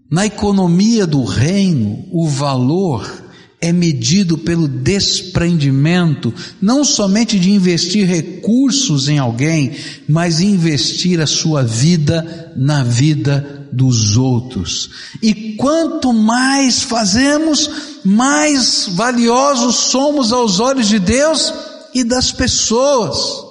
Na 0.09 0.25
economia 0.25 1.05
do 1.05 1.23
reino, 1.23 2.05
o 2.11 2.27
valor 2.27 3.25
é 3.59 3.71
medido 3.71 4.37
pelo 4.37 4.67
desprendimento, 4.67 6.33
não 6.61 6.83
somente 6.83 7.39
de 7.39 7.49
investir 7.49 8.07
recursos 8.07 9.09
em 9.09 9.17
alguém, 9.17 9.71
mas 10.07 10.39
investir 10.39 11.19
a 11.19 11.25
sua 11.25 11.63
vida 11.63 12.53
na 12.55 12.83
vida 12.83 13.64
dos 13.75 14.15
outros. 14.15 14.89
E 15.21 15.55
quanto 15.55 16.13
mais 16.13 16.81
fazemos, 16.81 17.69
mais 18.03 18.87
valiosos 18.91 19.75
somos 19.75 20.31
aos 20.31 20.59
olhos 20.59 20.87
de 20.87 20.97
Deus 20.97 21.53
e 21.93 22.03
das 22.03 22.31
pessoas. 22.31 23.43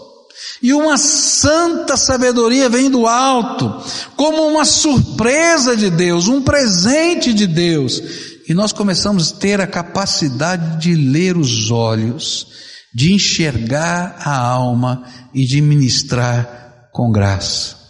E 0.62 0.72
uma 0.72 0.96
santa 0.96 1.96
sabedoria 1.96 2.70
vem 2.70 2.90
do 2.90 3.06
alto, 3.06 3.84
como 4.16 4.46
uma 4.46 4.64
surpresa 4.64 5.76
de 5.76 5.90
Deus, 5.90 6.26
um 6.26 6.40
presente 6.40 7.34
de 7.34 7.46
Deus. 7.46 8.02
E 8.48 8.54
nós 8.54 8.72
começamos 8.72 9.30
a 9.30 9.36
ter 9.36 9.60
a 9.60 9.66
capacidade 9.66 10.80
de 10.80 10.94
ler 10.94 11.36
os 11.36 11.70
olhos, 11.70 12.46
de 12.94 13.12
enxergar 13.12 14.16
a 14.20 14.38
alma 14.38 15.02
e 15.34 15.44
de 15.44 15.60
ministrar 15.60 16.88
com 16.92 17.10
graça. 17.10 17.83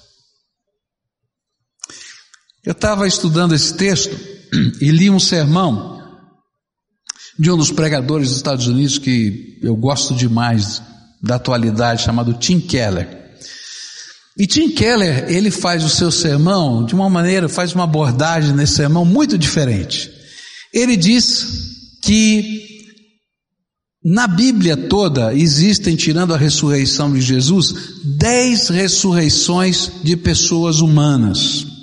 Eu 2.64 2.72
estava 2.72 3.06
estudando 3.06 3.54
esse 3.54 3.74
texto 3.74 4.18
e 4.80 4.90
li 4.90 5.10
um 5.10 5.20
sermão 5.20 6.02
de 7.38 7.50
um 7.50 7.58
dos 7.58 7.70
pregadores 7.70 8.28
dos 8.28 8.38
Estados 8.38 8.66
Unidos 8.66 8.96
que 8.96 9.58
eu 9.62 9.76
gosto 9.76 10.14
demais 10.14 10.80
da 11.22 11.34
atualidade, 11.34 12.02
chamado 12.02 12.32
Tim 12.32 12.60
Keller. 12.60 13.22
E 14.38 14.46
Tim 14.46 14.70
Keller, 14.70 15.26
ele 15.28 15.50
faz 15.50 15.84
o 15.84 15.90
seu 15.90 16.10
sermão 16.10 16.86
de 16.86 16.94
uma 16.94 17.10
maneira, 17.10 17.50
faz 17.50 17.74
uma 17.74 17.84
abordagem 17.84 18.54
nesse 18.54 18.76
sermão 18.76 19.04
muito 19.04 19.36
diferente. 19.36 20.10
Ele 20.72 20.96
diz 20.96 21.46
que 22.02 22.64
na 24.02 24.26
Bíblia 24.26 24.74
toda 24.76 25.34
existem, 25.34 25.96
tirando 25.96 26.32
a 26.32 26.38
ressurreição 26.38 27.12
de 27.12 27.20
Jesus, 27.20 27.74
dez 28.18 28.68
ressurreições 28.68 29.90
de 30.02 30.16
pessoas 30.16 30.80
humanas 30.80 31.73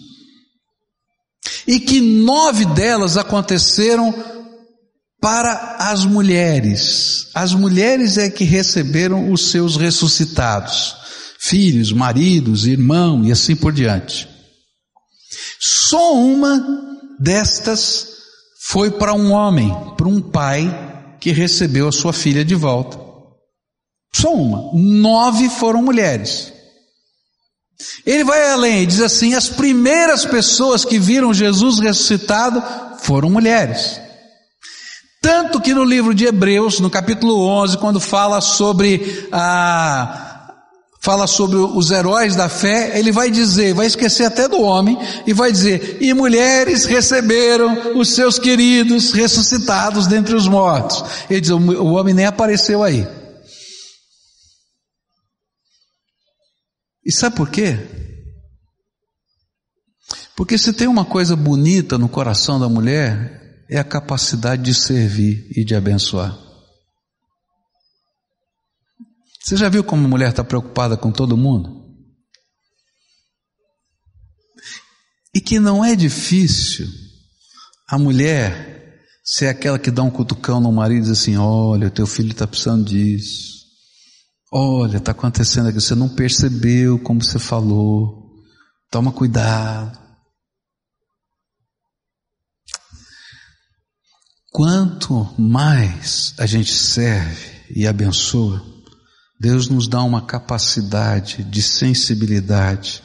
e 1.68 1.80
que 1.80 2.00
nove 2.00 2.66
delas 2.66 3.18
aconteceram 3.18 4.14
para 5.22 5.78
as 5.80 6.04
mulheres. 6.04 7.28
As 7.34 7.54
mulheres 7.54 8.18
é 8.18 8.30
que 8.30 8.44
receberam 8.44 9.32
os 9.32 9.52
seus 9.52 9.78
ressuscitados, 9.78 10.96
filhos, 11.40 11.94
maridos, 11.94 12.66
irmão 12.66 13.24
e 13.24 13.32
assim 13.32 13.56
por 13.56 13.72
diante. 13.72 14.28
Só 15.60 16.16
uma 16.16 16.60
destas 17.20 18.08
foi 18.64 18.90
para 18.92 19.14
um 19.14 19.32
homem, 19.32 19.72
para 19.96 20.08
um 20.08 20.22
pai 20.22 21.16
que 21.20 21.32
recebeu 21.32 21.88
a 21.88 21.92
sua 21.92 22.12
filha 22.12 22.44
de 22.44 22.56
volta. 22.56 22.98
Só 24.14 24.34
uma. 24.34 24.72
Nove 24.74 25.50
foram 25.50 25.84
mulheres. 25.84 26.52
Ele 28.06 28.24
vai 28.24 28.50
além 28.52 28.84
e 28.84 28.86
diz 28.86 29.02
assim: 29.02 29.34
as 29.34 29.50
primeiras 29.50 30.26
pessoas 30.26 30.84
que 30.86 31.00
viram 31.00 31.34
Jesus 31.34 31.80
ressuscitado 31.80 32.62
foram 33.00 33.30
mulheres. 33.30 34.00
Tanto 35.22 35.62
que 35.62 35.74
no 35.74 35.84
livro 35.84 36.16
de 36.16 36.26
Hebreus, 36.26 36.80
no 36.80 36.90
capítulo 36.90 37.46
11, 37.46 37.78
quando 37.78 38.00
fala 38.00 38.42
sobre 38.42 39.28
a 39.32 40.30
fala 41.02 41.26
sobre 41.26 41.58
os 41.58 41.90
heróis 41.90 42.36
da 42.36 42.48
fé, 42.48 42.98
ele 42.98 43.12
vai 43.12 43.32
dizer, 43.32 43.74
vai 43.74 43.88
esquecer 43.88 44.26
até 44.26 44.48
do 44.48 44.62
homem, 44.62 44.98
e 45.26 45.34
vai 45.34 45.52
dizer: 45.52 45.98
E 46.00 46.14
mulheres 46.14 46.86
receberam 46.86 48.00
os 48.00 48.14
seus 48.14 48.40
queridos 48.40 49.12
ressuscitados 49.12 50.08
dentre 50.08 50.36
os 50.36 50.48
mortos. 50.48 51.04
Ele 51.30 51.42
diz: 51.42 51.52
O 51.52 51.94
homem 51.94 52.14
nem 52.14 52.26
apareceu 52.26 52.84
aí. 52.84 53.08
E 57.04 57.12
sabe 57.12 57.36
por 57.36 57.50
quê? 57.50 57.78
Porque 60.36 60.58
se 60.58 60.74
tem 60.74 60.88
uma 60.88 61.06
coisa 61.06 61.36
bonita 61.36 61.98
no 61.98 62.10
coração 62.10 62.60
da 62.60 62.70
mulher, 62.70 63.66
é 63.70 63.80
a 63.80 63.84
capacidade 63.84 64.64
de 64.64 64.74
servir 64.74 65.48
e 65.56 65.64
de 65.64 65.76
abençoar. 65.76 66.38
Você 69.42 69.58
já 69.58 69.70
viu 69.70 69.84
como 69.84 70.06
a 70.06 70.10
mulher 70.10 70.30
está 70.30 70.44
preocupada 70.44 70.96
com 70.96 71.12
todo 71.12 71.38
mundo? 71.38 71.82
E 75.34 75.40
que 75.40 75.60
não 75.60 75.84
é 75.84 75.96
difícil 75.96 76.88
a 77.88 77.98
mulher 77.98 79.00
ser 79.24 79.48
aquela 79.48 79.80
que 79.80 79.90
dá 79.90 80.04
um 80.04 80.12
cutucão 80.12 80.60
no 80.60 80.72
marido 80.72 81.00
e 81.00 81.02
diz 81.02 81.12
assim: 81.12 81.38
Olha, 81.38 81.90
teu 81.90 82.06
filho 82.06 82.32
está 82.32 82.46
precisando 82.46 82.86
disso. 82.86 83.61
Olha, 84.54 84.98
está 84.98 85.14
acontecendo 85.14 85.70
aqui, 85.70 85.80
você 85.80 85.96
não 85.96 86.10
percebeu 86.10 87.00
como 87.00 87.24
você 87.24 87.40
falou. 87.40 88.44
Toma 88.90 89.14
cuidado. 89.14 89.98
Quanto 94.52 95.34
mais 95.40 96.34
a 96.38 96.46
gente 96.46 96.74
serve 96.74 97.64
e 97.74 97.88
abençoa, 97.88 98.62
Deus 99.40 99.70
nos 99.70 99.88
dá 99.88 100.04
uma 100.04 100.26
capacidade 100.26 101.46
de 101.46 101.62
sensibilidade 101.62 103.02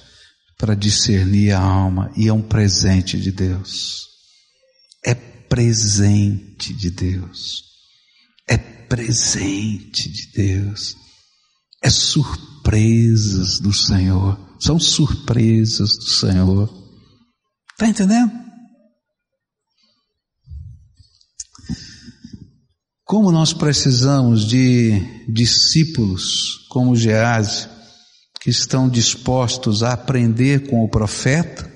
para 0.58 0.74
discernir 0.74 1.52
a 1.52 1.60
alma 1.60 2.10
e 2.16 2.26
é 2.26 2.32
um 2.32 2.42
presente 2.42 3.20
de 3.20 3.30
Deus. 3.30 4.08
É 5.04 5.14
presente 5.14 6.74
de 6.74 6.90
Deus. 6.90 7.62
É 8.48 8.56
presente 8.56 10.10
de 10.10 10.32
Deus. 10.32 11.05
É 11.86 11.90
surpresas 11.90 13.60
do 13.60 13.72
Senhor. 13.72 14.36
São 14.58 14.76
surpresas 14.76 15.96
do 15.96 16.10
Senhor. 16.10 16.68
Está 17.70 17.86
entendendo? 17.86 18.32
Como 23.04 23.30
nós 23.30 23.52
precisamos 23.52 24.48
de 24.48 25.00
discípulos 25.32 26.66
como 26.70 26.96
Gease, 26.96 27.68
que 28.40 28.50
estão 28.50 28.88
dispostos 28.88 29.84
a 29.84 29.92
aprender 29.92 30.68
com 30.68 30.82
o 30.82 30.90
profeta, 30.90 31.72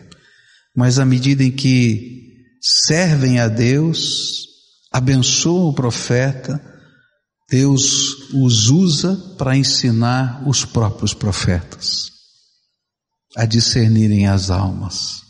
mas 0.74 0.98
à 0.98 1.04
medida 1.04 1.44
em 1.44 1.52
que 1.52 2.34
servem 2.60 3.38
a 3.38 3.46
Deus, 3.46 4.44
abençoam 4.90 5.68
o 5.68 5.72
profeta, 5.72 6.60
Deus 7.50 8.30
os 8.32 8.68
usa 8.68 9.16
para 9.36 9.56
ensinar 9.56 10.42
os 10.46 10.64
próprios 10.64 11.12
profetas 11.12 12.12
a 13.36 13.44
discernirem 13.44 14.28
as 14.28 14.50
almas. 14.50 15.22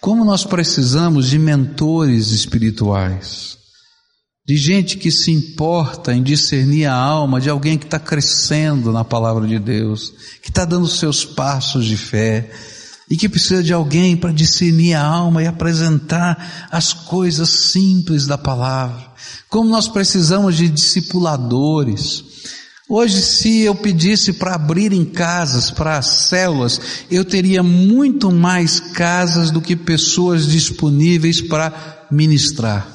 Como 0.00 0.24
nós 0.24 0.44
precisamos 0.44 1.28
de 1.28 1.38
mentores 1.38 2.30
espirituais 2.30 3.58
de 4.46 4.56
gente 4.58 4.98
que 4.98 5.10
se 5.10 5.30
importa 5.30 6.12
em 6.12 6.22
discernir 6.22 6.84
a 6.84 6.94
alma 6.94 7.40
de 7.40 7.48
alguém 7.48 7.78
que 7.78 7.86
está 7.86 7.98
crescendo 7.98 8.92
na 8.92 9.02
palavra 9.02 9.46
de 9.46 9.58
Deus, 9.58 10.12
que 10.42 10.50
está 10.50 10.66
dando 10.66 10.86
seus 10.86 11.24
passos 11.24 11.86
de 11.86 11.96
fé 11.96 12.50
e 13.10 13.16
que 13.16 13.28
precisa 13.28 13.62
de 13.62 13.72
alguém 13.72 14.16
para 14.16 14.32
discernir 14.32 14.94
a 14.94 15.04
alma 15.04 15.42
e 15.42 15.46
apresentar 15.46 16.68
as 16.70 16.92
coisas 16.92 17.48
simples 17.48 18.26
da 18.26 18.38
palavra. 18.38 19.12
Como 19.48 19.70
nós 19.70 19.88
precisamos 19.88 20.56
de 20.56 20.68
discipuladores. 20.68 22.24
Hoje, 22.88 23.22
se 23.22 23.60
eu 23.60 23.74
pedisse 23.74 24.34
para 24.34 24.54
abrir 24.54 24.92
em 24.92 25.04
casas, 25.04 25.70
para 25.70 26.02
células, 26.02 26.80
eu 27.10 27.24
teria 27.24 27.62
muito 27.62 28.30
mais 28.30 28.78
casas 28.78 29.50
do 29.50 29.60
que 29.60 29.74
pessoas 29.74 30.46
disponíveis 30.46 31.40
para 31.40 32.06
ministrar. 32.10 32.94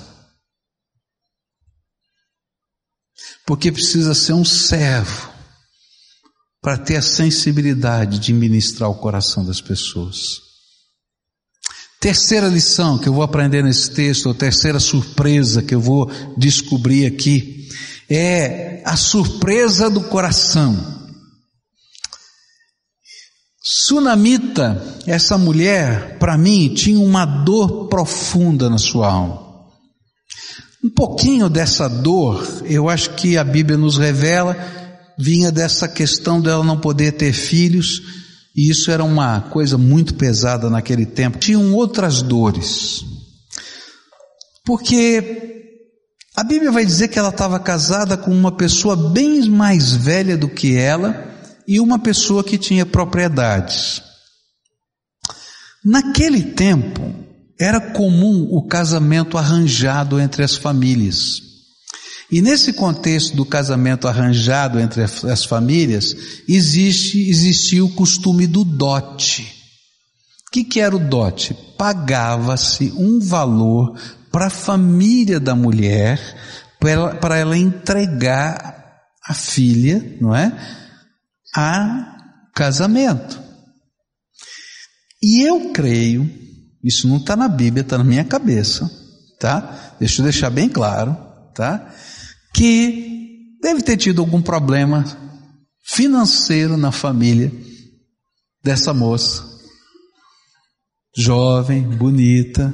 porque 3.49 3.71
precisa 3.71 4.13
ser 4.13 4.33
um 4.33 4.45
servo 4.45 5.33
para 6.61 6.77
ter 6.77 6.97
a 6.97 7.01
sensibilidade 7.01 8.19
de 8.19 8.33
ministrar 8.33 8.89
o 8.89 8.95
coração 8.95 9.45
das 9.45 9.61
pessoas. 9.61 10.49
Terceira 11.99 12.47
lição 12.47 12.97
que 12.97 13.09
eu 13.09 13.13
vou 13.13 13.23
aprender 13.23 13.63
nesse 13.63 13.91
texto, 13.91 14.27
ou 14.27 14.33
terceira 14.33 14.79
surpresa 14.79 15.61
que 15.61 15.75
eu 15.75 15.81
vou 15.81 16.09
descobrir 16.37 17.05
aqui, 17.05 17.67
é 18.09 18.81
a 18.85 18.95
surpresa 18.95 19.89
do 19.89 20.01
coração. 20.03 20.97
Sunamita, 23.61 24.81
essa 25.05 25.37
mulher, 25.37 26.17
para 26.17 26.37
mim, 26.37 26.73
tinha 26.73 26.99
uma 26.99 27.25
dor 27.25 27.87
profunda 27.87 28.69
na 28.69 28.77
sua 28.77 29.11
alma. 29.11 29.49
Um 30.83 30.89
pouquinho 30.89 31.49
dessa 31.49 31.89
dor, 31.89 32.63
eu 32.63 32.89
acho 32.89 33.15
que 33.15 33.37
a 33.37 33.43
Bíblia 33.43 33.77
nos 33.77 33.97
revela, 33.97 34.55
vinha 35.19 35.51
dessa 35.51 35.85
questão 35.85 36.39
dela 36.39 36.63
não 36.63 36.79
poder 36.79 37.11
ter 37.11 37.33
filhos, 37.33 38.01
e 38.55 38.69
isso 38.69 38.89
era 38.89 39.03
uma 39.03 39.41
coisa 39.41 39.77
muito 39.77 40.15
pesada 40.15 40.69
naquele 40.69 41.05
tempo. 41.05 41.37
Tinham 41.37 41.73
outras 41.73 42.21
dores. 42.21 43.03
Porque 44.65 45.75
a 46.35 46.43
Bíblia 46.43 46.71
vai 46.71 46.85
dizer 46.85 47.09
que 47.09 47.19
ela 47.19 47.29
estava 47.29 47.59
casada 47.59 48.15
com 48.15 48.31
uma 48.31 48.51
pessoa 48.51 48.95
bem 48.95 49.49
mais 49.49 49.91
velha 49.91 50.37
do 50.37 50.47
que 50.47 50.77
ela 50.77 51.27
e 51.67 51.81
uma 51.81 51.99
pessoa 51.99 52.43
que 52.43 52.57
tinha 52.57 52.85
propriedades. 52.85 54.01
Naquele 55.83 56.43
tempo, 56.43 57.13
era 57.59 57.79
comum 57.79 58.47
o 58.51 58.65
casamento 58.67 59.37
arranjado 59.37 60.19
entre 60.19 60.43
as 60.43 60.55
famílias. 60.55 61.48
E 62.31 62.41
nesse 62.41 62.73
contexto 62.73 63.35
do 63.35 63.45
casamento 63.45 64.07
arranjado 64.07 64.79
entre 64.79 65.01
as 65.03 65.45
famílias, 65.45 66.15
existe, 66.47 67.29
existia 67.29 67.83
o 67.83 67.93
costume 67.93 68.45
do 68.45 68.63
dote. 68.63 69.41
O 70.47 70.51
que, 70.51 70.63
que 70.63 70.79
era 70.79 70.95
o 70.95 70.99
dote? 70.99 71.55
Pagava-se 71.77 72.93
um 72.95 73.19
valor 73.19 73.97
para 74.31 74.47
a 74.47 74.51
família 74.51 75.39
da 75.39 75.55
mulher, 75.55 76.19
para 76.79 77.37
ela, 77.37 77.57
entregar 77.57 78.99
a 79.25 79.33
filha, 79.33 80.17
não 80.21 80.35
é? 80.35 80.55
A 81.55 82.15
casamento. 82.53 83.41
E 85.21 85.47
eu 85.47 85.71
creio 85.71 86.29
isso 86.83 87.07
não 87.07 87.17
está 87.17 87.35
na 87.35 87.47
Bíblia, 87.47 87.81
está 87.81 87.97
na 87.97 88.03
minha 88.03 88.23
cabeça, 88.23 88.89
tá? 89.39 89.95
Deixa 89.99 90.21
eu 90.21 90.23
deixar 90.23 90.49
bem 90.49 90.69
claro, 90.69 91.15
tá? 91.53 91.93
Que 92.53 93.57
deve 93.61 93.81
ter 93.81 93.97
tido 93.97 94.21
algum 94.21 94.41
problema 94.41 95.05
financeiro 95.83 96.77
na 96.77 96.91
família 96.91 97.51
dessa 98.63 98.93
moça, 98.93 99.43
jovem, 101.15 101.81
bonita, 101.81 102.73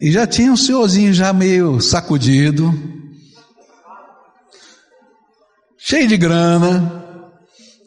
e 0.00 0.10
já 0.10 0.26
tinha 0.26 0.52
um 0.52 0.56
senhorzinho 0.56 1.12
já 1.12 1.32
meio 1.32 1.80
sacudido, 1.80 2.72
cheio 5.78 6.08
de 6.08 6.16
grana, 6.16 7.04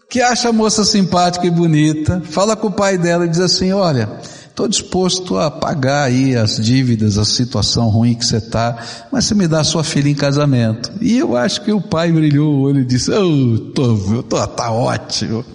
que 0.10 0.22
acha 0.22 0.50
a 0.50 0.54
moça 0.54 0.86
simpática 0.86 1.46
e 1.46 1.52
bonita, 1.52 2.22
fala 2.22 2.56
com 2.56 2.68
o 2.68 2.72
pai 2.72 2.98
dela 2.98 3.26
e 3.26 3.30
diz 3.30 3.40
assim: 3.40 3.72
Olha, 3.72 4.20
Estou 4.58 4.67
disposto 4.67 5.38
a 5.38 5.52
pagar 5.52 6.06
aí 6.06 6.36
as 6.36 6.56
dívidas, 6.58 7.20
a 7.20 7.26
situação 7.26 7.89
ruim 7.89 8.15
que 8.15 8.26
você 8.26 8.38
está, 8.38 9.08
mas 9.12 9.26
você 9.26 9.36
me 9.36 9.48
dá 9.48 9.63
sua 9.63 9.84
filha 9.84 10.10
em 10.10 10.15
casamento. 10.15 10.91
E 11.00 11.15
eu 11.15 11.38
acho 11.38 11.63
que 11.63 11.72
o 11.72 11.80
pai 11.80 12.12
brilhou 12.12 12.56
o 12.56 12.62
olho 12.62 12.80
e 12.80 12.86
disse, 12.86 13.12
oh, 13.12 13.72
tô, 13.76 14.24
tô, 14.24 14.48
tá 14.48 14.72
ótimo. 14.72 15.46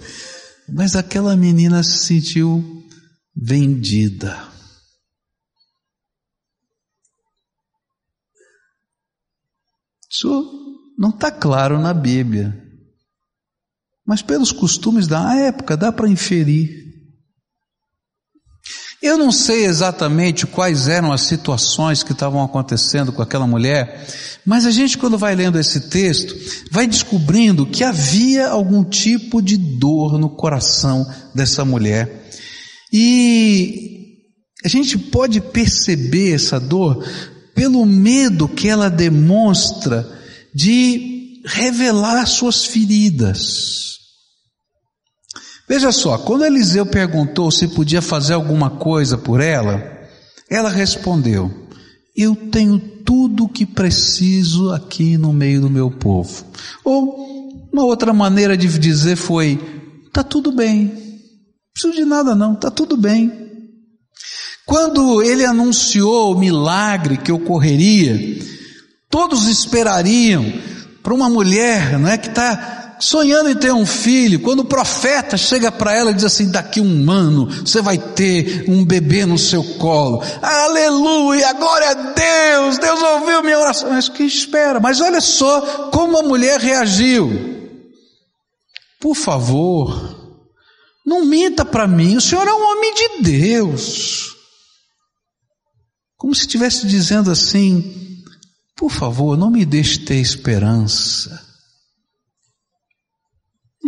Mas 0.69 0.95
aquela 0.95 1.35
menina 1.35 1.83
se 1.83 1.97
sentiu 1.97 2.63
vendida. 3.35 4.41
Isso 10.09 10.93
não 10.97 11.09
está 11.09 11.29
claro 11.29 11.77
na 11.77 11.93
Bíblia. 11.93 12.57
Mas 14.07 14.21
pelos 14.21 14.53
costumes 14.53 15.07
da 15.07 15.35
época 15.35 15.75
dá 15.75 15.91
para 15.91 16.07
inferir. 16.07 16.92
Eu 19.03 19.17
não 19.17 19.33
sei 19.33 19.65
exatamente 19.65 20.47
quais 20.47 20.87
eram 20.87 21.11
as 21.11 21.23
situações 21.23 22.03
que 22.03 22.13
estavam 22.13 22.41
acontecendo 22.41 23.11
com 23.11 23.21
aquela 23.21 23.45
mulher, 23.45 24.07
Mas 24.45 24.65
a 24.65 24.71
gente, 24.71 24.97
quando 24.97 25.17
vai 25.17 25.35
lendo 25.35 25.59
esse 25.59 25.89
texto, 25.89 26.33
vai 26.71 26.87
descobrindo 26.87 27.65
que 27.65 27.83
havia 27.83 28.47
algum 28.47 28.83
tipo 28.83 29.41
de 29.41 29.57
dor 29.57 30.17
no 30.17 30.29
coração 30.29 31.05
dessa 31.35 31.65
mulher. 31.65 32.29
E 32.91 34.19
a 34.63 34.69
gente 34.69 34.97
pode 34.97 35.41
perceber 35.41 36.33
essa 36.33 36.59
dor 36.59 37.05
pelo 37.53 37.85
medo 37.85 38.47
que 38.47 38.69
ela 38.69 38.89
demonstra 38.89 40.09
de 40.55 41.41
revelar 41.45 42.25
suas 42.25 42.65
feridas. 42.65 43.92
Veja 45.73 45.91
só, 45.91 46.19
quando 46.19 46.45
Eliseu 46.45 46.85
perguntou 46.85 47.49
se 47.49 47.67
podia 47.67 47.99
fazer 47.99 48.35
alguma 48.35 48.69
coisa 48.69 49.17
por 49.17 49.41
ela, 49.41 49.83
ela 50.47 50.69
respondeu: 50.69 51.51
Eu 52.15 52.35
tenho 52.35 52.77
tudo 52.77 53.45
o 53.45 53.49
que 53.49 53.65
preciso 53.65 54.71
aqui 54.71 55.17
no 55.17 55.33
meio 55.33 55.61
do 55.61 55.71
meu 55.71 55.89
povo. 55.89 56.45
Ou 56.85 57.67
uma 57.73 57.85
outra 57.85 58.13
maneira 58.13 58.55
de 58.55 58.67
dizer 58.77 59.15
foi: 59.15 59.59
Tá 60.13 60.21
tudo 60.21 60.51
bem, 60.51 60.83
não 60.83 61.73
preciso 61.73 61.95
de 61.95 62.05
nada 62.05 62.35
não, 62.35 62.53
tá 62.53 62.69
tudo 62.69 62.95
bem. 62.95 63.33
Quando 64.67 65.23
ele 65.23 65.43
anunciou 65.43 66.35
o 66.35 66.39
milagre 66.39 67.17
que 67.17 67.31
ocorreria, 67.31 68.15
todos 69.09 69.47
esperariam 69.47 70.45
para 71.01 71.15
uma 71.15 71.31
mulher, 71.31 71.97
não 71.97 72.09
é 72.09 72.15
que 72.19 72.27
está 72.29 72.82
sonhando 73.03 73.49
em 73.49 73.55
ter 73.55 73.73
um 73.73 73.85
filho, 73.85 74.39
quando 74.39 74.61
o 74.61 74.65
profeta 74.65 75.35
chega 75.35 75.71
para 75.71 75.93
ela 75.93 76.11
e 76.11 76.13
diz 76.13 76.23
assim: 76.23 76.49
daqui 76.49 76.79
um 76.79 77.11
ano 77.11 77.47
você 77.47 77.81
vai 77.81 77.97
ter 77.97 78.65
um 78.67 78.85
bebê 78.85 79.25
no 79.25 79.37
seu 79.37 79.63
colo, 79.77 80.23
aleluia, 80.41 81.53
glória 81.53 81.89
a 81.89 81.93
Deus, 81.93 82.77
Deus 82.77 83.01
ouviu 83.01 83.43
minha 83.43 83.59
oração. 83.59 83.89
Mas 83.89 84.07
que 84.07 84.23
espera? 84.23 84.79
Mas 84.79 85.01
olha 85.01 85.19
só 85.19 85.89
como 85.89 86.17
a 86.17 86.23
mulher 86.23 86.59
reagiu. 86.59 87.29
Por 89.01 89.15
favor, 89.15 90.39
não 91.05 91.25
minta 91.25 91.65
para 91.65 91.85
mim, 91.85 92.15
o 92.15 92.21
senhor 92.21 92.47
é 92.47 92.53
um 92.53 92.71
homem 92.71 92.93
de 92.93 93.21
Deus. 93.21 94.33
Como 96.15 96.33
se 96.33 96.41
estivesse 96.41 96.87
dizendo 96.87 97.29
assim: 97.29 98.23
por 98.77 98.89
favor, 98.89 99.37
não 99.37 99.51
me 99.51 99.65
deixe 99.65 99.99
ter 99.99 100.15
esperança 100.15 101.52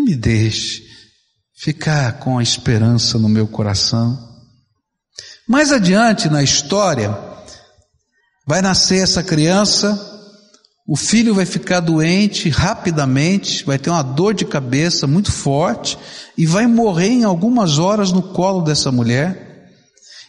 me 0.05 0.15
deixe 0.15 0.83
ficar 1.57 2.19
com 2.19 2.37
a 2.37 2.43
esperança 2.43 3.17
no 3.17 3.27
meu 3.27 3.47
coração. 3.47 4.15
Mais 5.47 5.71
adiante 5.71 6.29
na 6.29 6.43
história, 6.43 7.17
vai 8.47 8.61
nascer 8.61 9.01
essa 9.01 9.23
criança, 9.23 9.99
o 10.87 10.95
filho 10.95 11.33
vai 11.33 11.45
ficar 11.45 11.79
doente 11.79 12.49
rapidamente, 12.49 13.65
vai 13.65 13.79
ter 13.79 13.89
uma 13.89 14.03
dor 14.03 14.35
de 14.35 14.45
cabeça 14.45 15.07
muito 15.07 15.31
forte 15.31 15.97
e 16.37 16.45
vai 16.45 16.67
morrer 16.67 17.09
em 17.09 17.23
algumas 17.23 17.79
horas 17.79 18.11
no 18.11 18.21
colo 18.21 18.61
dessa 18.61 18.91
mulher. 18.91 19.71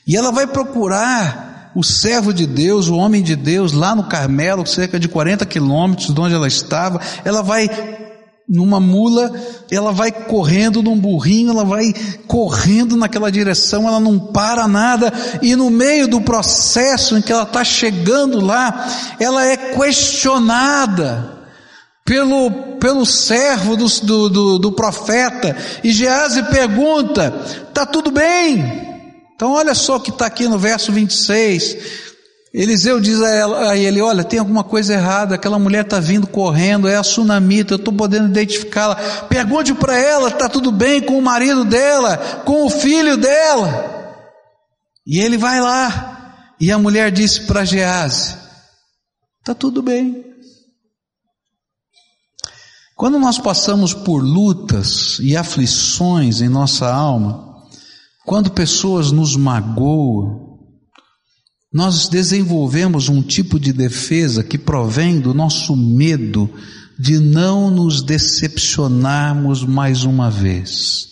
E 0.07 0.17
ela 0.17 0.33
vai 0.33 0.47
procurar 0.47 1.73
o 1.77 1.85
servo 1.85 2.33
de 2.33 2.47
Deus, 2.47 2.89
o 2.89 2.97
homem 2.97 3.23
de 3.23 3.37
Deus, 3.37 3.73
lá 3.73 3.95
no 3.95 4.09
Carmelo, 4.09 4.67
cerca 4.67 4.99
de 4.99 5.09
40 5.09 5.45
quilômetros 5.45 6.15
de 6.15 6.19
onde 6.19 6.35
ela 6.35 6.49
estava. 6.49 6.99
Ela 7.23 7.43
vai 7.43 8.06
numa 8.49 8.79
mula, 8.79 9.33
ela 9.71 9.93
vai 9.93 10.13
correndo 10.13 10.83
num 10.83 10.97
burrinho, 10.97 11.51
ela 11.51 11.65
vai 11.65 11.93
correndo 12.27 12.97
naquela 12.97 13.31
direção, 13.31 13.89
ela 13.89 13.99
não 13.99 14.19
para 14.19 14.69
nada, 14.69 15.13
e 15.43 15.57
no 15.57 15.69
meio 15.69 16.07
do 16.07 16.21
processo 16.21 17.17
em 17.17 17.23
que 17.23 17.33
ela 17.33 17.43
está 17.43 17.65
chegando 17.65 18.41
lá, 18.41 18.89
ela 19.19 19.45
é 19.45 19.57
questionada 19.57 21.37
pelo, 22.05 22.77
pelo 22.79 23.05
servo 23.05 23.77
do, 23.77 23.87
do, 23.87 24.29
do, 24.29 24.59
do 24.59 24.73
profeta, 24.73 25.57
e 25.83 25.91
Gease 25.91 26.45
pergunta: 26.45 27.35
está 27.69 27.85
tudo 27.85 28.13
bem? 28.13 28.95
Então 29.35 29.53
olha 29.53 29.75
só 29.75 29.97
o 29.97 30.01
que 30.01 30.11
está 30.11 30.27
aqui 30.27 30.49
no 30.49 30.59
verso 30.59 30.91
26. 30.93 32.06
Eliseu 32.59 32.99
diz 32.99 33.21
a, 33.21 33.29
ela, 33.29 33.71
a 33.73 33.77
ele: 33.77 34.01
Olha, 34.01 34.25
tem 34.25 34.39
alguma 34.39 34.65
coisa 34.65 34.95
errada, 34.95 35.35
aquela 35.35 35.59
mulher 35.59 35.85
está 35.85 36.01
vindo 36.01 36.27
correndo, 36.27 36.89
é 36.89 36.97
a 36.97 37.03
sunamita, 37.03 37.75
eu 37.75 37.77
estou 37.77 37.93
podendo 37.93 38.31
identificá-la. 38.31 38.97
Pergunte 39.29 39.75
para 39.75 39.95
ela: 39.95 40.31
está 40.31 40.49
tudo 40.49 40.73
bem 40.73 41.03
com 41.03 41.19
o 41.19 41.23
marido 41.23 41.67
dela, 41.67 42.17
com 42.47 42.65
o 42.65 42.71
filho 42.71 43.19
dela? 43.19 44.17
E 45.07 45.21
ele 45.21 45.37
vai 45.37 45.61
lá, 45.61 46.55
e 46.59 46.73
a 46.73 46.79
mulher 46.79 47.13
disse 47.13 47.43
para 47.43 47.63
Gease: 47.63 48.37
Está 49.41 49.55
tudo 49.55 49.83
bem. 49.83 50.25
Quando 52.97 53.19
nós 53.19 53.39
passamos 53.39 53.93
por 53.93 54.25
lutas 54.25 55.19
e 55.21 55.37
aflições 55.37 56.41
em 56.41 56.49
nossa 56.49 56.91
alma, 56.91 57.67
quando 58.25 58.51
pessoas 58.51 59.13
nos 59.13 59.37
magoam, 59.37 60.46
nós 61.73 62.09
desenvolvemos 62.09 63.09
um 63.09 63.23
tipo 63.23 63.59
de 63.59 63.73
defesa 63.73 64.43
que 64.43 64.57
provém 64.57 65.21
do 65.21 65.35
nosso 65.35 65.77
medo 65.77 66.51
de 66.99 67.19
não 67.19 67.71
nos 67.71 68.03
decepcionarmos 68.03 69.65
mais 69.65 70.05
uma 70.05 70.31
vez 70.31 71.07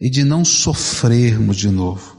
e 0.00 0.10
de 0.10 0.24
não 0.24 0.44
sofrermos 0.44 1.56
de 1.56 1.68
novo. 1.68 2.16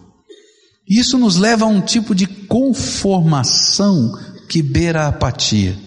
Isso 0.88 1.18
nos 1.18 1.36
leva 1.38 1.66
a 1.66 1.68
um 1.68 1.82
tipo 1.82 2.14
de 2.16 2.28
conformação 2.28 4.12
que 4.48 4.62
beira 4.62 5.04
a 5.04 5.08
apatia. 5.08 5.78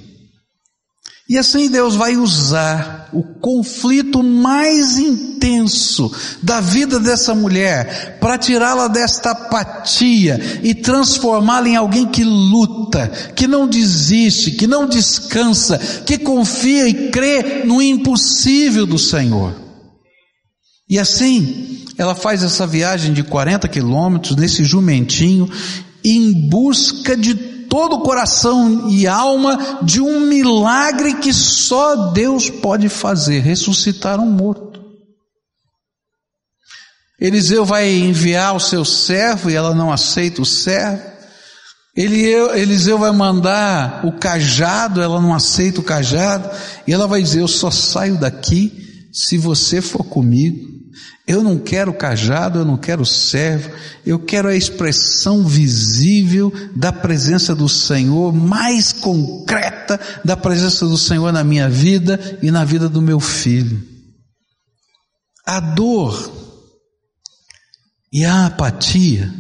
E 1.29 1.37
assim 1.37 1.69
Deus 1.69 1.97
vai 1.97 2.17
usar 2.17 3.09
o 3.13 3.21
conflito 3.23 4.23
mais 4.23 4.97
intenso 4.97 6.13
da 6.41 6.61
vida 6.61 7.01
dessa 7.01 7.35
mulher 7.35 8.19
para 8.21 8.39
tirá-la 8.39 8.87
desta 8.87 9.33
apatia 9.33 10.61
e 10.63 10.73
transformá-la 10.73 11.69
em 11.69 11.75
alguém 11.75 12.07
que 12.07 12.23
luta, 12.23 13.09
que 13.35 13.49
não 13.49 13.67
desiste, 13.67 14.53
que 14.53 14.69
não 14.69 14.87
descansa, 14.87 15.79
que 16.07 16.17
confia 16.17 16.89
e 16.89 17.11
crê 17.11 17.65
no 17.65 17.83
impossível 17.83 18.87
do 18.87 18.99
Senhor. 18.99 19.53
E 20.89 20.97
assim, 20.97 21.85
ela 21.99 22.15
faz 22.15 22.45
essa 22.45 22.65
viagem 22.65 23.13
de 23.13 23.25
40 23.25 23.67
quilômetros 23.67 24.37
nesse 24.37 24.63
jumentinho 24.63 25.51
em 26.05 26.33
busca 26.49 27.17
de 27.17 27.35
todo 27.69 27.97
o 27.97 28.01
coração 28.03 28.89
e 28.89 29.07
alma 29.07 29.81
de 29.83 30.01
um 30.01 30.21
milagre 30.21 31.15
que 31.15 31.33
só 31.33 32.13
Deus 32.13 32.51
pode 32.51 32.89
fazer, 32.89 33.41
ressuscitar 33.41 34.21
um 34.21 34.31
morto. 34.31 34.81
Eliseu 37.19 37.65
vai 37.65 37.89
enviar 37.89 38.55
o 38.55 38.61
seu 38.61 38.85
servo 38.85 39.51
e 39.51 39.55
ela 39.55 39.75
não 39.75 39.91
aceita 39.91 40.43
o 40.43 40.47
servo. 40.47 41.17
Eliseu 41.97 42.99
vai 42.99 43.11
mandar 43.11 44.05
o 44.05 44.13
cajado, 44.13 45.01
ela 45.01 45.19
não 45.21 45.35
aceita 45.35 45.81
o 45.81 45.85
cajado, 45.85 46.51
e 46.87 46.93
ela 46.93 47.07
vai 47.07 47.23
dizer: 47.23 47.41
Eu 47.41 47.49
só 47.49 47.71
saio 47.71 48.19
daqui 48.19 49.09
se 49.11 49.39
você 49.39 49.81
for 49.81 50.05
comigo. 50.05 50.76
Eu 51.27 51.43
não 51.43 51.59
quero 51.59 51.93
cajado, 51.93 52.61
eu 52.61 52.65
não 52.65 52.77
quero 52.77 53.05
servo, 53.05 53.71
eu 54.05 54.17
quero 54.17 54.47
a 54.47 54.55
expressão 54.55 55.45
visível 55.45 56.53
da 56.75 56.93
presença 56.93 57.53
do 57.53 57.69
Senhor, 57.69 58.33
mais 58.33 58.93
concreta 58.93 59.99
da 60.25 60.37
presença 60.37 60.87
do 60.87 60.97
Senhor 60.97 61.33
na 61.33 61.43
minha 61.43 61.69
vida 61.69 62.39
e 62.41 62.51
na 62.53 62.65
vida 62.65 62.89
do 62.89 63.03
meu 63.03 63.19
filho. 63.19 63.83
A 65.45 65.59
dor 65.59 66.33
e 68.13 68.25
a 68.25 68.47
apatia 68.47 69.35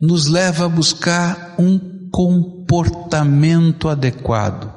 nos 0.00 0.28
leva 0.28 0.66
a 0.66 0.68
buscar 0.68 1.56
um 1.58 2.08
comportamento 2.12 3.88
adequado 3.88 4.75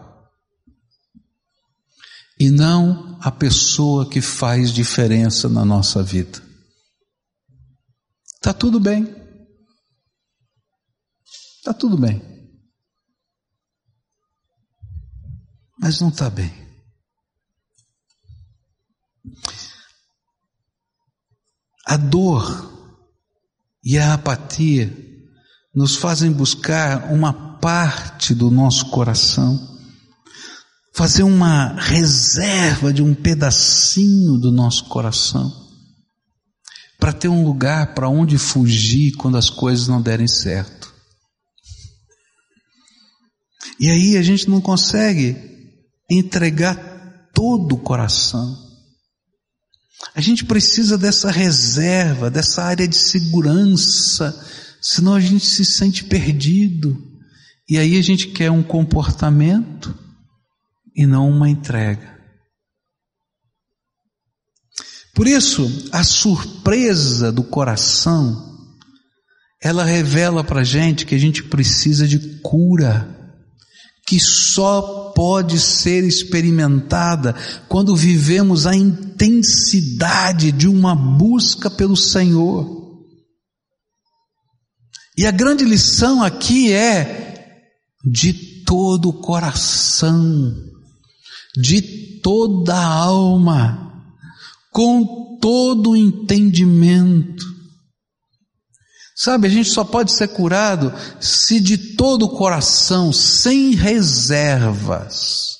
e 2.40 2.50
não 2.50 3.18
a 3.20 3.30
pessoa 3.30 4.10
que 4.10 4.22
faz 4.22 4.72
diferença 4.72 5.50
na 5.50 5.66
nossa 5.66 6.02
vida. 6.02 6.42
Tá 8.42 8.54
tudo 8.54 8.80
bem. 8.80 9.14
Tá 11.64 11.74
tudo 11.74 11.98
bem. 11.98 12.22
Mas 15.78 16.00
não 16.00 16.08
está 16.08 16.30
bem. 16.30 16.52
A 21.86 21.98
dor 21.98 22.98
e 23.84 23.98
a 23.98 24.14
apatia 24.14 24.96
nos 25.74 25.96
fazem 25.96 26.32
buscar 26.32 27.12
uma 27.12 27.60
parte 27.60 28.34
do 28.34 28.50
nosso 28.50 28.90
coração 28.90 29.79
fazer 30.94 31.24
uma 31.24 31.76
reserva 31.80 32.92
de 32.92 33.02
um 33.02 33.14
pedacinho 33.14 34.38
do 34.38 34.52
nosso 34.52 34.86
coração, 34.86 35.52
para 37.00 37.14
ter 37.14 37.28
um 37.28 37.46
lugar 37.46 37.94
para 37.94 38.10
onde 38.10 38.38
fugir 38.38 39.14
quando 39.14 39.38
as 39.38 39.50
coisas 39.50 39.88
não 39.88 40.02
derem 40.02 40.28
certo. 40.28 40.94
E 43.80 43.90
aí 43.90 44.18
a 44.18 44.22
gente 44.22 44.50
não 44.50 44.60
consegue 44.60 45.38
entregar 46.12 47.30
todo 47.34 47.76
o 47.76 47.80
coração. 47.80 48.58
A 50.14 50.20
gente 50.20 50.44
precisa 50.44 50.98
dessa 50.98 51.32
reserva, 51.32 52.30
dessa 52.30 52.64
área 52.64 52.88
de 52.88 52.98
segurança, 52.98 54.38
senão 54.82 55.14
a 55.14 55.20
gente 55.20 55.46
se 55.46 55.64
sente 55.64 56.04
perdido. 56.04 56.98
E 57.70 57.78
aí 57.78 57.98
a 57.98 58.02
gente 58.02 58.28
quer 58.30 58.52
um 58.52 58.64
comportamento 58.64 59.98
e 61.00 61.06
não 61.06 61.30
uma 61.30 61.50
entrega. 61.50 62.20
Por 65.16 65.26
isso, 65.28 65.88
a 65.94 66.04
surpresa 66.04 67.32
do 67.32 67.42
coração, 67.42 68.68
ela 69.64 69.86
revela 69.86 70.44
para 70.44 70.62
gente 70.62 71.06
que 71.06 71.16
a 71.16 71.18
gente 71.18 71.42
precisa 71.44 72.06
de 72.06 72.42
cura, 72.42 73.18
que 74.06 74.20
só 74.20 75.14
pode 75.16 75.58
ser 75.58 76.04
experimentada 76.04 77.34
quando 77.70 77.96
vivemos 77.96 78.68
a 78.68 78.76
intensidade 78.76 80.52
de 80.52 80.68
uma 80.68 80.94
busca 80.94 81.70
pelo 81.70 81.96
Senhor. 81.96 82.78
E 85.18 85.26
a 85.26 85.32
grande 85.32 85.64
lição 85.64 86.22
aqui 86.22 86.74
é 86.74 87.64
de 88.04 88.34
todo 88.66 89.10
o 89.10 89.22
coração, 89.22 90.69
de 91.62 91.82
toda 92.22 92.76
a 92.76 92.86
alma 92.86 94.04
com 94.72 95.38
todo 95.42 95.92
o 95.92 95.98
entendimento. 95.98 97.46
Sabe, 99.16 99.48
a 99.48 99.50
gente 99.50 99.70
só 99.70 99.84
pode 99.84 100.14
ser 100.14 100.30
curado 100.30 100.94
se 101.20 101.60
de 101.60 101.78
todo 101.96 102.24
o 102.24 102.38
coração, 102.38 103.12
sem 103.12 103.76
reservas, 103.76 105.60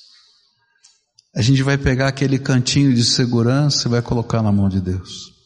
a 1.34 1.42
gente 1.42 1.62
vai 1.62 1.78
pegar 1.78 2.08
aquele 2.08 2.38
cantinho 2.38 2.92
de 2.92 3.04
segurança 3.04 3.86
e 3.86 3.90
vai 3.90 4.02
colocar 4.02 4.42
na 4.42 4.50
mão 4.50 4.68
de 4.68 4.80
Deus. 4.80 5.39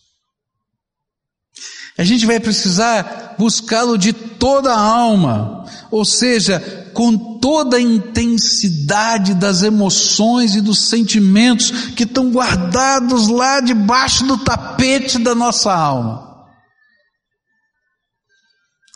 A 1.97 2.03
gente 2.03 2.27
vai 2.27 2.41
precisar 2.41 3.37
buscá-lo 3.39 3.97
de 3.97 4.13
toda 4.13 4.73
a 4.73 4.81
alma, 4.81 5.65
ou 5.91 6.05
seja, 6.05 6.61
com 6.93 7.39
toda 7.39 7.77
a 7.77 7.81
intensidade 7.81 9.35
das 9.35 9.63
emoções 9.63 10.55
e 10.57 10.61
dos 10.61 10.89
sentimentos 10.89 11.71
que 11.95 12.05
estão 12.05 12.31
guardados 12.31 13.29
lá 13.29 13.61
debaixo 13.61 14.25
do 14.25 14.39
tapete 14.39 15.19
da 15.19 15.35
nossa 15.35 15.73
alma. 15.73 16.47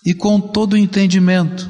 E 0.05 0.15
com 0.15 0.41
todo 0.41 0.73
o 0.73 0.77
entendimento, 0.77 1.69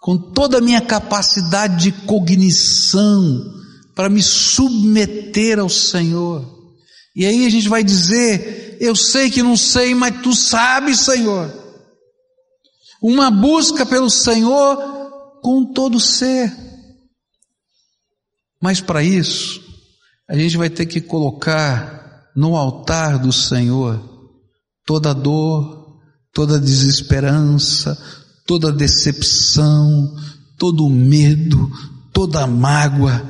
com 0.00 0.16
toda 0.16 0.58
a 0.58 0.60
minha 0.60 0.80
capacidade 0.80 1.82
de 1.82 1.92
cognição 2.06 3.62
para 3.94 4.08
me 4.08 4.22
submeter 4.22 5.58
ao 5.58 5.68
Senhor. 5.68 6.51
E 7.14 7.26
aí 7.26 7.46
a 7.46 7.50
gente 7.50 7.68
vai 7.68 7.84
dizer: 7.84 8.78
Eu 8.80 8.96
sei 8.96 9.30
que 9.30 9.42
não 9.42 9.56
sei, 9.56 9.94
mas 9.94 10.22
tu 10.22 10.34
sabes, 10.34 11.00
Senhor 11.00 11.62
uma 13.02 13.32
busca 13.32 13.84
pelo 13.84 14.08
Senhor 14.08 14.76
com 15.42 15.64
todo 15.64 15.98
ser. 15.98 16.56
Mas 18.60 18.80
para 18.80 19.02
isso, 19.02 19.60
a 20.28 20.36
gente 20.36 20.56
vai 20.56 20.70
ter 20.70 20.86
que 20.86 21.00
colocar 21.00 22.30
no 22.36 22.56
altar 22.56 23.18
do 23.18 23.32
Senhor 23.32 24.08
toda 24.86 25.12
dor, 25.12 26.00
toda 26.32 26.60
desesperança, 26.60 27.98
toda 28.46 28.72
decepção, 28.72 30.14
todo 30.56 30.88
medo, 30.88 31.70
toda 32.12 32.46
mágoa 32.46 33.28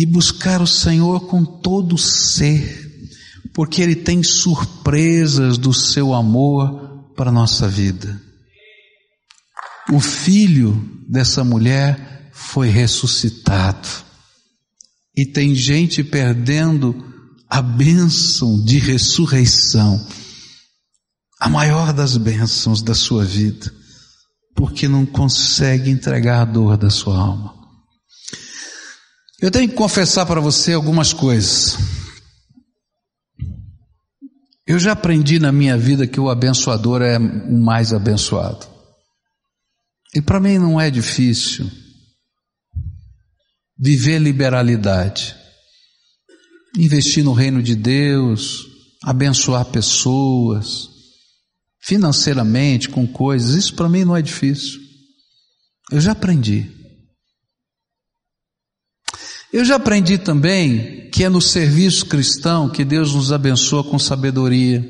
e 0.00 0.06
buscar 0.06 0.62
o 0.62 0.66
Senhor 0.66 1.26
com 1.26 1.44
todo 1.44 1.98
ser, 1.98 3.10
porque 3.52 3.82
Ele 3.82 3.96
tem 3.96 4.22
surpresas 4.22 5.58
do 5.58 5.74
seu 5.74 6.14
amor 6.14 7.12
para 7.16 7.30
a 7.30 7.32
nossa 7.32 7.66
vida. 7.66 8.22
O 9.90 9.98
filho 9.98 11.02
dessa 11.08 11.42
mulher 11.42 12.30
foi 12.32 12.68
ressuscitado. 12.68 13.88
E 15.16 15.26
tem 15.26 15.52
gente 15.52 16.04
perdendo 16.04 16.94
a 17.50 17.60
bênção 17.60 18.64
de 18.64 18.78
ressurreição, 18.78 20.06
a 21.40 21.48
maior 21.48 21.92
das 21.92 22.16
bênçãos 22.16 22.82
da 22.82 22.94
sua 22.94 23.24
vida, 23.24 23.74
porque 24.54 24.86
não 24.86 25.04
consegue 25.04 25.90
entregar 25.90 26.42
a 26.42 26.44
dor 26.44 26.76
da 26.76 26.88
sua 26.88 27.18
alma. 27.18 27.57
Eu 29.40 29.52
tenho 29.52 29.68
que 29.68 29.74
confessar 29.74 30.26
para 30.26 30.40
você 30.40 30.72
algumas 30.72 31.12
coisas. 31.12 31.76
Eu 34.66 34.78
já 34.78 34.92
aprendi 34.92 35.38
na 35.38 35.52
minha 35.52 35.78
vida 35.78 36.06
que 36.06 36.18
o 36.18 36.28
abençoador 36.28 37.02
é 37.02 37.18
o 37.18 37.56
mais 37.56 37.92
abençoado. 37.92 38.66
E 40.14 40.20
para 40.20 40.40
mim 40.40 40.58
não 40.58 40.80
é 40.80 40.90
difícil 40.90 41.70
viver 43.78 44.18
liberalidade, 44.18 45.36
investir 46.76 47.22
no 47.22 47.32
reino 47.32 47.62
de 47.62 47.76
Deus, 47.76 48.66
abençoar 49.04 49.64
pessoas, 49.66 50.88
financeiramente, 51.80 52.88
com 52.88 53.06
coisas, 53.06 53.54
isso 53.54 53.74
para 53.74 53.88
mim 53.88 54.04
não 54.04 54.16
é 54.16 54.20
difícil. 54.20 54.80
Eu 55.92 56.00
já 56.00 56.10
aprendi. 56.12 56.77
Eu 59.52 59.64
já 59.64 59.76
aprendi 59.76 60.18
também 60.18 61.08
que 61.10 61.24
é 61.24 61.28
no 61.28 61.40
serviço 61.40 62.06
cristão 62.06 62.68
que 62.68 62.84
Deus 62.84 63.14
nos 63.14 63.32
abençoa 63.32 63.82
com 63.82 63.98
sabedoria. 63.98 64.84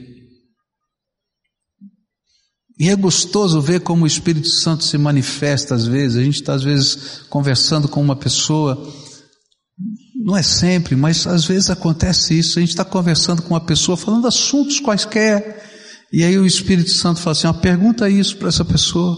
E 2.78 2.88
é 2.88 2.96
gostoso 2.96 3.60
ver 3.60 3.80
como 3.80 4.04
o 4.04 4.06
Espírito 4.06 4.48
Santo 4.48 4.84
se 4.84 4.96
manifesta 4.98 5.74
às 5.74 5.86
vezes. 5.86 6.16
A 6.16 6.22
gente 6.22 6.36
está 6.36 6.54
às 6.54 6.62
vezes 6.62 7.22
conversando 7.28 7.88
com 7.88 8.00
uma 8.00 8.16
pessoa, 8.16 8.80
não 10.24 10.36
é 10.36 10.42
sempre, 10.42 10.94
mas 10.96 11.26
às 11.26 11.44
vezes 11.44 11.70
acontece 11.70 12.38
isso. 12.38 12.58
A 12.58 12.60
gente 12.60 12.70
está 12.70 12.84
conversando 12.84 13.42
com 13.42 13.54
uma 13.54 13.60
pessoa, 13.60 13.96
falando 13.96 14.26
assuntos 14.26 14.80
quaisquer, 14.80 15.64
e 16.12 16.22
aí 16.24 16.38
o 16.38 16.46
Espírito 16.46 16.90
Santo 16.90 17.20
fala 17.20 17.32
assim: 17.32 17.46
ó, 17.46 17.52
pergunta 17.52 18.08
isso 18.08 18.36
para 18.36 18.48
essa 18.48 18.64
pessoa. 18.64 19.16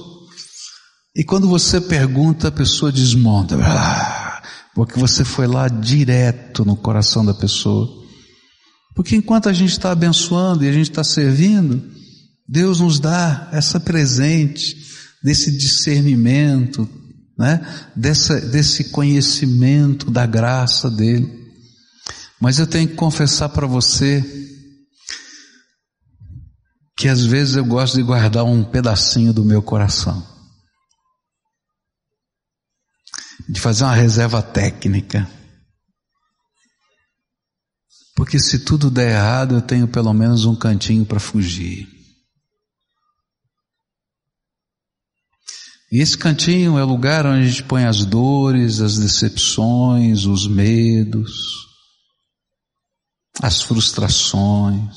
E 1.14 1.24
quando 1.24 1.48
você 1.48 1.80
pergunta, 1.80 2.48
a 2.48 2.52
pessoa 2.52 2.92
desmonta, 2.92 3.56
ah, 3.56 4.19
porque 4.74 4.98
você 4.98 5.24
foi 5.24 5.46
lá 5.46 5.68
direto 5.68 6.64
no 6.64 6.76
coração 6.76 7.24
da 7.24 7.34
pessoa. 7.34 7.88
Porque 8.94 9.16
enquanto 9.16 9.48
a 9.48 9.52
gente 9.52 9.70
está 9.70 9.92
abençoando 9.92 10.64
e 10.64 10.68
a 10.68 10.72
gente 10.72 10.90
está 10.90 11.04
servindo, 11.04 11.82
Deus 12.48 12.80
nos 12.80 12.98
dá 12.98 13.48
essa 13.52 13.78
presente 13.78 14.76
desse 15.22 15.56
discernimento, 15.56 16.88
né? 17.38 17.60
Dessa, 17.94 18.40
desse 18.40 18.90
conhecimento 18.90 20.10
da 20.10 20.26
graça 20.26 20.90
dele. 20.90 21.40
Mas 22.40 22.58
eu 22.58 22.66
tenho 22.66 22.88
que 22.88 22.94
confessar 22.94 23.50
para 23.50 23.66
você 23.66 24.24
que 26.96 27.08
às 27.08 27.24
vezes 27.24 27.56
eu 27.56 27.64
gosto 27.64 27.96
de 27.96 28.02
guardar 28.02 28.44
um 28.44 28.62
pedacinho 28.62 29.32
do 29.32 29.42
meu 29.42 29.62
coração, 29.62 30.22
de 33.50 33.60
fazer 33.60 33.82
uma 33.82 33.94
reserva 33.94 34.40
técnica. 34.40 35.28
Porque 38.14 38.38
se 38.38 38.60
tudo 38.60 38.90
der 38.90 39.12
errado, 39.12 39.56
eu 39.56 39.62
tenho 39.62 39.88
pelo 39.88 40.12
menos 40.12 40.44
um 40.44 40.54
cantinho 40.54 41.04
para 41.04 41.18
fugir. 41.18 41.88
E 45.90 46.00
esse 46.00 46.16
cantinho 46.16 46.78
é 46.78 46.84
o 46.84 46.86
lugar 46.86 47.26
onde 47.26 47.44
a 47.44 47.48
gente 47.48 47.64
põe 47.64 47.84
as 47.84 48.04
dores, 48.04 48.80
as 48.80 48.96
decepções, 48.96 50.26
os 50.26 50.46
medos, 50.46 51.32
as 53.42 53.60
frustrações. 53.62 54.96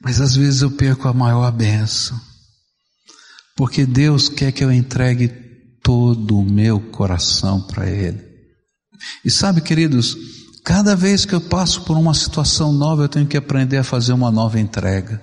Mas 0.00 0.20
às 0.20 0.36
vezes 0.36 0.62
eu 0.62 0.70
perco 0.70 1.08
a 1.08 1.12
maior 1.12 1.50
benção, 1.50 2.16
porque 3.58 3.84
Deus 3.84 4.28
quer 4.28 4.52
que 4.52 4.62
eu 4.62 4.70
entregue 4.70 5.26
todo 5.82 6.38
o 6.38 6.44
meu 6.44 6.78
coração 6.78 7.60
para 7.60 7.90
Ele. 7.90 8.22
E 9.24 9.30
sabe, 9.32 9.60
queridos, 9.60 10.16
cada 10.64 10.94
vez 10.94 11.24
que 11.24 11.34
eu 11.34 11.40
passo 11.40 11.82
por 11.82 11.96
uma 11.96 12.14
situação 12.14 12.72
nova, 12.72 13.02
eu 13.02 13.08
tenho 13.08 13.26
que 13.26 13.36
aprender 13.36 13.78
a 13.78 13.82
fazer 13.82 14.12
uma 14.12 14.30
nova 14.30 14.60
entrega. 14.60 15.20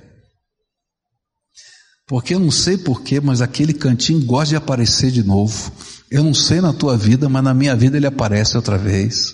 Porque 2.06 2.36
eu 2.36 2.40
não 2.42 2.52
sei 2.52 2.78
porquê, 2.78 3.22
mas 3.22 3.40
aquele 3.40 3.74
cantinho 3.74 4.26
gosta 4.26 4.50
de 4.50 4.56
aparecer 4.58 5.12
de 5.12 5.24
novo. 5.24 5.72
Eu 6.12 6.22
não 6.22 6.34
sei 6.34 6.60
na 6.60 6.74
tua 6.74 6.98
vida, 6.98 7.30
mas 7.30 7.42
na 7.42 7.54
minha 7.54 7.74
vida 7.74 7.96
ele 7.96 8.06
aparece 8.06 8.58
outra 8.58 8.78
vez. 8.78 9.34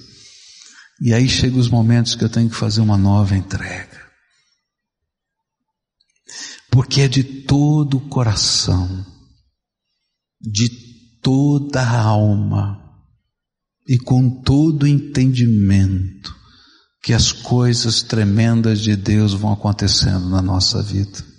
E 1.01 1.11
aí 1.11 1.27
chegam 1.27 1.59
os 1.59 1.69
momentos 1.69 2.13
que 2.13 2.23
eu 2.23 2.29
tenho 2.29 2.51
que 2.51 2.55
fazer 2.55 2.81
uma 2.81 2.99
nova 2.99 3.35
entrega. 3.35 3.90
Porque 6.71 7.01
é 7.01 7.07
de 7.07 7.23
todo 7.23 7.97
o 7.97 8.09
coração 8.09 9.05
de 10.41 10.69
toda 11.21 11.81
a 11.81 12.01
alma 12.01 12.81
e 13.87 13.97
com 13.97 14.41
todo 14.41 14.83
o 14.83 14.87
entendimento 14.87 16.35
que 17.03 17.13
as 17.13 17.31
coisas 17.31 18.01
tremendas 18.01 18.79
de 18.79 18.95
Deus 18.95 19.33
vão 19.33 19.53
acontecendo 19.53 20.29
na 20.29 20.41
nossa 20.41 20.81
vida. 20.81 21.30